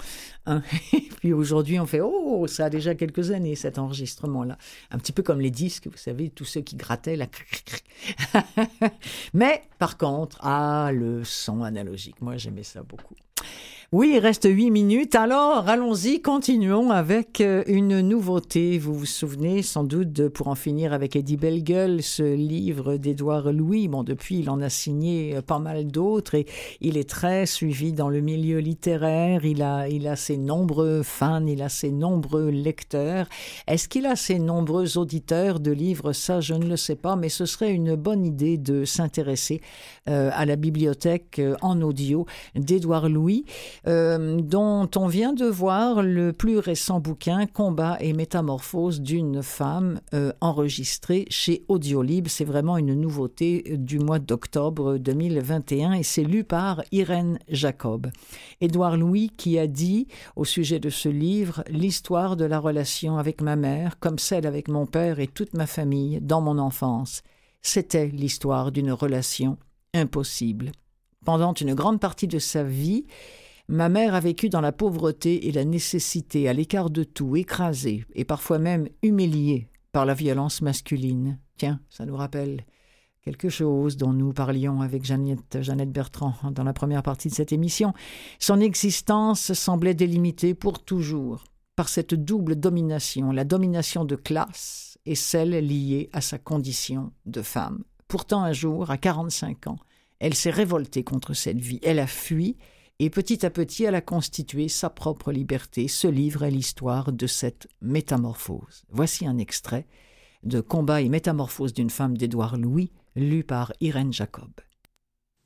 [0.46, 0.62] Hein.
[0.94, 4.58] Et puis aujourd'hui, on fait, oh, ça a déjà quelques quelques années, cet enregistrement-là.
[4.92, 7.28] Un petit peu comme les disques, vous savez, tous ceux qui grattaient la...
[9.34, 13.16] Mais par contre, ah, le son analogique, moi j'aimais ça beaucoup.
[13.94, 15.16] Oui, il reste huit minutes.
[15.16, 18.78] Alors, allons-y, continuons avec euh, une nouveauté.
[18.78, 23.54] Vous vous souvenez sans doute de Pour en finir avec Eddie Bellegueule, ce livre d'Édouard
[23.54, 23.88] Louis.
[23.88, 26.48] Bon, depuis, il en a signé euh, pas mal d'autres et
[26.82, 29.46] il est très suivi dans le milieu littéraire.
[29.46, 33.30] Il a, a ses nombreux fans, il a ses nombreux lecteurs.
[33.68, 36.12] Est-ce qu'il a ses nombreux auditeurs de livres?
[36.12, 39.62] Ça, je ne le sais pas, mais ce serait une bonne idée de s'intéresser
[40.10, 43.46] euh, à la bibliothèque en audio d'Édouard Louis.
[43.88, 50.02] Euh, dont on vient de voir le plus récent bouquin Combat et métamorphose d'une femme
[50.14, 52.28] euh, enregistré chez Audiolib.
[52.28, 58.08] C'est vraiment une nouveauté du mois d'octobre 2021 et c'est lu par Irène Jacob.
[58.60, 63.42] Édouard Louis qui a dit au sujet de ce livre l'histoire de la relation avec
[63.42, 67.22] ma mère comme celle avec mon père et toute ma famille dans mon enfance.
[67.62, 69.58] C'était l'histoire d'une relation
[69.94, 70.74] impossible.
[71.24, 73.06] Pendant une grande partie de sa vie,
[73.70, 78.06] Ma mère a vécu dans la pauvreté et la nécessité, à l'écart de tout, écrasée
[78.16, 81.38] et parfois même humiliée par la violence masculine.
[81.58, 82.64] Tiens, ça nous rappelle
[83.24, 87.52] quelque chose dont nous parlions avec Jeannette, Jeannette Bertrand dans la première partie de cette
[87.52, 87.94] émission.
[88.40, 91.44] Son existence semblait délimitée pour toujours
[91.76, 97.42] par cette double domination, la domination de classe et celle liée à sa condition de
[97.42, 97.84] femme.
[98.08, 99.80] Pourtant, un jour, à 45 ans,
[100.20, 101.82] elle s'est révoltée contre cette vie.
[101.84, 102.56] Elle a fui
[103.00, 105.88] et petit à petit elle a constitué sa propre liberté.
[105.88, 108.86] Ce livre est l'histoire de cette métamorphose.
[108.90, 109.88] Voici un extrait
[110.44, 114.52] de Combat et métamorphose d'une femme d'Édouard Louis, lu par Irène Jacob.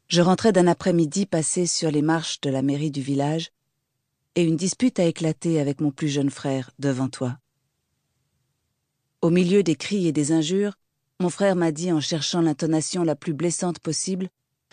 [0.08, 3.52] Je rentrais d'un après-midi passé sur les marches de la mairie du village,
[4.36, 7.38] et une dispute a éclaté avec mon plus jeune frère devant toi.
[9.22, 10.78] Au milieu des cris et des injures,
[11.20, 14.30] mon frère m'a dit en cherchant l'intonation la plus blessante possible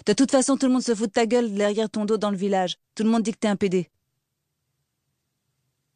[0.07, 2.30] De toute façon, tout le monde se fout de ta gueule derrière ton dos dans
[2.30, 2.76] le village.
[2.94, 3.90] Tout le monde dit que t'es un pédé.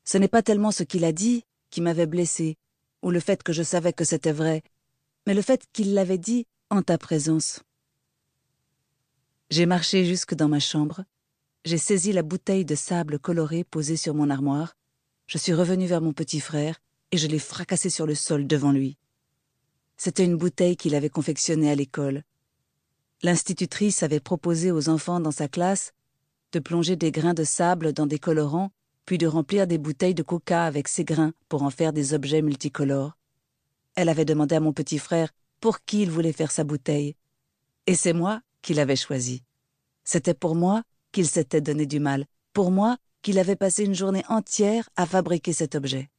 [0.04, 2.58] Ce n'est pas tellement ce qu'il a dit qui m'avait blessé,
[3.02, 4.62] ou le fait que je savais que c'était vrai,
[5.26, 7.60] mais le fait qu'il l'avait dit en ta présence.
[9.50, 11.04] J'ai marché jusque dans ma chambre,
[11.64, 14.76] j'ai saisi la bouteille de sable coloré posée sur mon armoire,
[15.26, 16.80] je suis revenu vers mon petit frère
[17.10, 18.98] et je l'ai fracassé sur le sol devant lui.
[19.96, 22.22] C'était une bouteille qu'il avait confectionnée à l'école.
[23.22, 25.92] L'institutrice avait proposé aux enfants dans sa classe
[26.52, 28.70] de plonger des grains de sable dans des colorants,
[29.06, 32.42] puis de remplir des bouteilles de coca avec ces grains pour en faire des objets
[32.42, 33.16] multicolores.
[33.94, 37.16] Elle avait demandé à mon petit frère pour qui il voulait faire sa bouteille.
[37.86, 39.42] Et c'est moi qui l'avais choisi.
[40.04, 44.24] C'était pour moi qu'il s'était donné du mal, pour moi qu'il avait passé une journée
[44.28, 46.10] entière à fabriquer cet objet.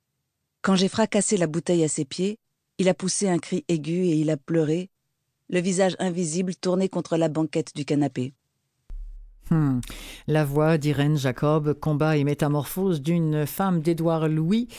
[0.61, 2.39] Quand j'ai fracassé la bouteille à ses pieds,
[2.77, 4.89] il a poussé un cri aigu et il a pleuré,
[5.49, 8.33] le visage invisible tourné contre la banquette du canapé.
[9.49, 9.81] Hmm.
[10.27, 14.69] La voix d'Irène Jacob, combat et métamorphose d'une femme d'Édouard Louis,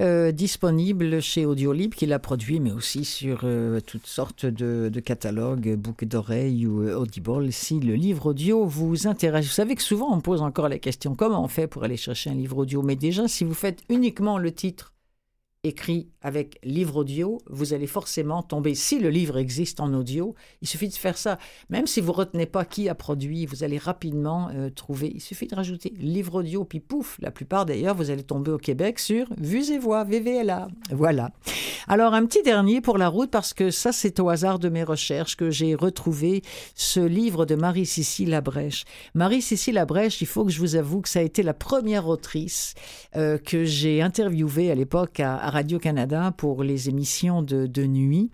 [0.00, 5.76] euh, disponible chez Audiolib, qui l'a produit, mais aussi sur euh, toutes sortes de, catalogues,
[5.76, 7.52] bouquets d'oreilles ou euh, Audible.
[7.52, 11.14] Si le livre audio vous intéresse, vous savez que souvent on pose encore la question
[11.14, 14.38] comment on fait pour aller chercher un livre audio, mais déjà si vous faites uniquement
[14.38, 14.94] le titre
[15.64, 20.68] écrit avec livre audio, vous allez forcément tomber, si le livre existe en audio, il
[20.68, 21.38] suffit de faire ça.
[21.68, 25.48] Même si vous retenez pas qui a produit, vous allez rapidement euh, trouver, il suffit
[25.48, 29.26] de rajouter livre audio, puis pouf, la plupart d'ailleurs, vous allez tomber au Québec sur
[29.36, 30.68] Vues et Voix, VVLA.
[30.92, 31.32] Voilà.
[31.88, 34.84] Alors un petit dernier pour la route, parce que ça c'est au hasard de mes
[34.84, 36.42] recherches que j'ai retrouvé
[36.74, 38.84] ce livre de Marie-Cécile Labrèche.
[39.14, 42.74] Marie-Cécile Labrèche, il faut que je vous avoue que ça a été la première autrice
[43.16, 48.30] euh, que j'ai interviewée à l'époque à, à Radio-Canada pour les émissions de, nuit.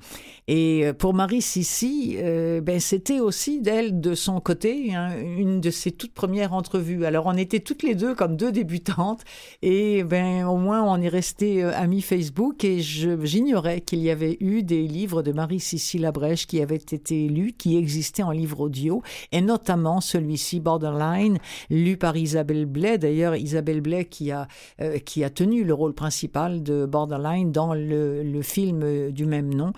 [0.47, 5.63] Et euh, pour Marie Sissi, euh, ben, c'était aussi d'elle, de son côté, hein, une
[5.63, 7.07] de ses toutes premières entrevues.
[7.07, 9.23] Alors, on était toutes les deux comme deux débutantes.
[9.63, 12.63] Et ben, au moins, on est resté euh, amis Facebook.
[12.63, 17.27] Et j'ignorais qu'il y avait eu des livres de Marie Sissi Labrèche qui avaient été
[17.27, 19.03] lus, qui existaient en livre audio.
[19.33, 21.39] Et notamment celui-ci, Borderline,
[21.71, 22.99] lu par Isabelle Blais.
[22.99, 24.47] D'ailleurs, Isabelle Blais qui a,
[25.07, 29.73] qui a tenu le rôle principal de Borderline dans le, film du même nom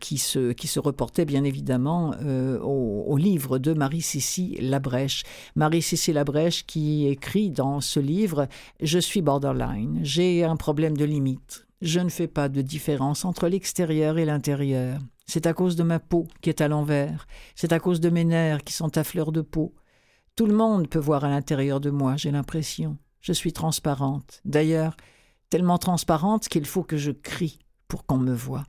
[0.00, 5.22] qui se, qui se reportait bien évidemment euh, au, livre de Marie-Cécile Labrèche.
[5.54, 8.46] Marie-Cécile Labrèche qui écrit dans ce livre
[8.82, 11.66] Je suis borderline, j'ai un problème de limite.
[11.82, 14.98] Je ne fais pas de différence entre l'extérieur et l'intérieur.
[15.26, 17.26] C'est à cause de ma peau qui est à l'envers.
[17.54, 19.74] C'est à cause de mes nerfs qui sont à fleur de peau.
[20.36, 22.98] Tout le monde peut voir à l'intérieur de moi, j'ai l'impression.
[23.20, 24.40] Je suis transparente.
[24.44, 24.96] D'ailleurs,
[25.48, 28.64] tellement transparente qu'il faut que je crie pour qu'on me voie.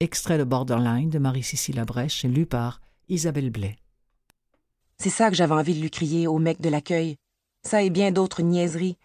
[0.00, 3.76] Extrait de Borderline de Marie-Cécile Labrèche, lu par Isabelle Blais.
[4.98, 7.16] C'est ça que j'avais envie de lui crier au mec de l'accueil.
[7.62, 8.96] Ça et bien d'autres niaiseries.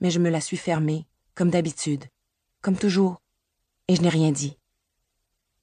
[0.00, 2.04] Mais je me la suis fermée, comme d'habitude,
[2.60, 3.22] comme toujours,
[3.88, 4.58] et je n'ai rien dit.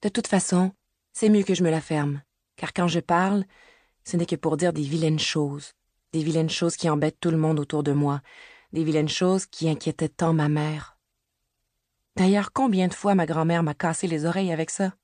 [0.02, 0.72] De toute façon,
[1.12, 2.22] c'est mieux que je me la ferme,
[2.56, 3.44] car quand je parle,
[4.04, 5.72] ce n'est que pour dire des vilaines choses,
[6.12, 8.20] des vilaines choses qui embêtent tout le monde autour de moi,
[8.74, 10.98] des vilaines choses qui inquiétaient tant ma mère.
[12.16, 14.94] D'ailleurs, combien de fois ma grand-mère m'a cassé les oreilles avec ça?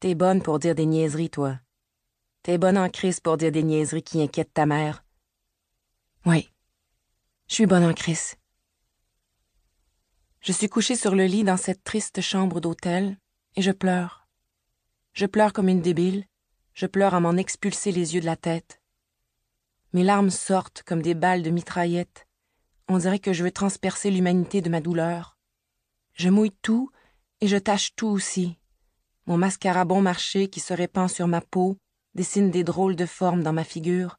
[0.00, 1.60] T'es bonne pour dire des niaiseries, toi.
[2.42, 5.04] T'es bonne en crise pour dire des niaiseries qui inquiètent ta mère.
[6.26, 6.50] Oui,
[7.46, 8.34] je suis bonne en crise.
[10.40, 13.16] Je suis couchée sur le lit dans cette triste chambre d'hôtel
[13.54, 14.26] et je pleure.
[15.12, 16.26] Je pleure comme une débile,
[16.72, 18.82] je pleure à m'en expulser les yeux de la tête.
[19.92, 22.26] Mes larmes sortent comme des balles de mitraillette.
[22.88, 25.38] On dirait que je veux transpercer l'humanité de ma douleur.
[26.12, 26.90] Je mouille tout
[27.40, 28.58] et je tâche tout aussi.
[29.26, 31.78] Mon mascara bon marché qui se répand sur ma peau
[32.14, 34.18] dessine des drôles de formes dans ma figure,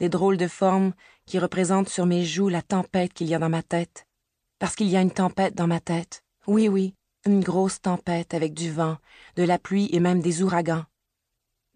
[0.00, 0.94] des drôles de formes
[1.26, 4.06] qui représentent sur mes joues la tempête qu'il y a dans ma tête.
[4.58, 6.22] Parce qu'il y a une tempête dans ma tête.
[6.46, 6.94] Oui, oui,
[7.26, 8.96] une grosse tempête avec du vent,
[9.36, 10.84] de la pluie et même des ouragans.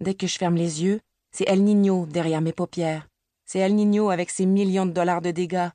[0.00, 1.00] Dès que je ferme les yeux,
[1.32, 3.08] c'est El Niño derrière mes paupières.
[3.44, 5.70] C'est El Niño avec ses millions de dollars de dégâts,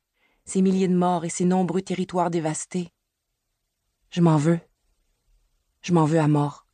[0.48, 2.90] ses milliers de morts et ses nombreux territoires dévastés.
[4.10, 4.60] Je m'en veux.
[5.82, 6.68] Je m'en veux à mort.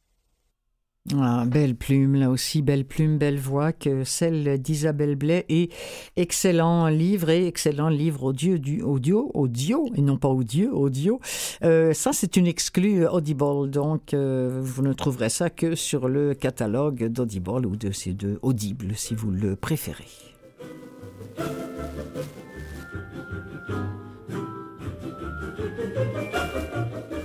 [1.20, 5.70] Ah, belle plume, là aussi, belle plume, belle voix que celle d'Isabelle Blais et
[6.16, 11.20] excellent livre et excellent livre audio, du, audio, audio, et non pas audio, audio.
[11.64, 16.34] Euh, ça, c'est une exclue Audible, donc euh, vous ne trouverez ça que sur le
[16.36, 20.08] catalogue d'Audible ou de ces deux Audibles, si vous le préférez.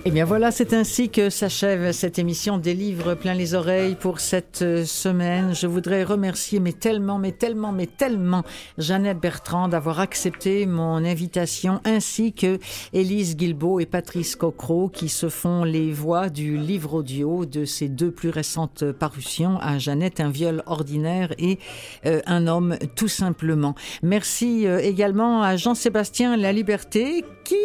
[0.08, 4.20] Eh bien voilà, c'est ainsi que s'achève cette émission des livres plein les oreilles pour
[4.20, 5.54] cette euh, semaine.
[5.54, 8.42] Je voudrais remercier, mais tellement, mais tellement, mais tellement,
[8.78, 12.58] Jeannette Bertrand d'avoir accepté mon invitation, ainsi que
[12.94, 17.90] Élise Guilbeault et Patrice Cocro qui se font les voix du livre audio de ces
[17.90, 21.58] deux plus récentes parutions, à Jeannette, un viol ordinaire et
[22.06, 23.74] euh, un homme tout simplement.
[24.02, 27.56] Merci euh, également à Jean-Sébastien La Liberté qui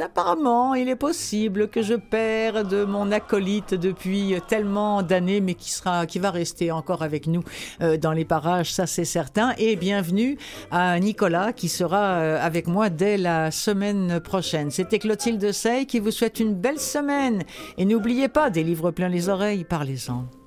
[0.00, 6.06] apparemment il est possible que je perde mon acolyte depuis tellement d'années, mais qui sera,
[6.06, 7.44] qui va rester encore avec nous
[7.82, 9.54] euh, dans les parages, ça c'est certain.
[9.58, 10.38] Et bienvenue
[10.72, 14.72] à Nicolas qui sera euh, avec moi dès la semaine prochaine.
[14.72, 17.44] C'était Clotilde Sey qui vous souhaite une belle semaine.
[17.78, 20.39] Et n'oubliez pas, des livres plein les oreilles, parlez-en.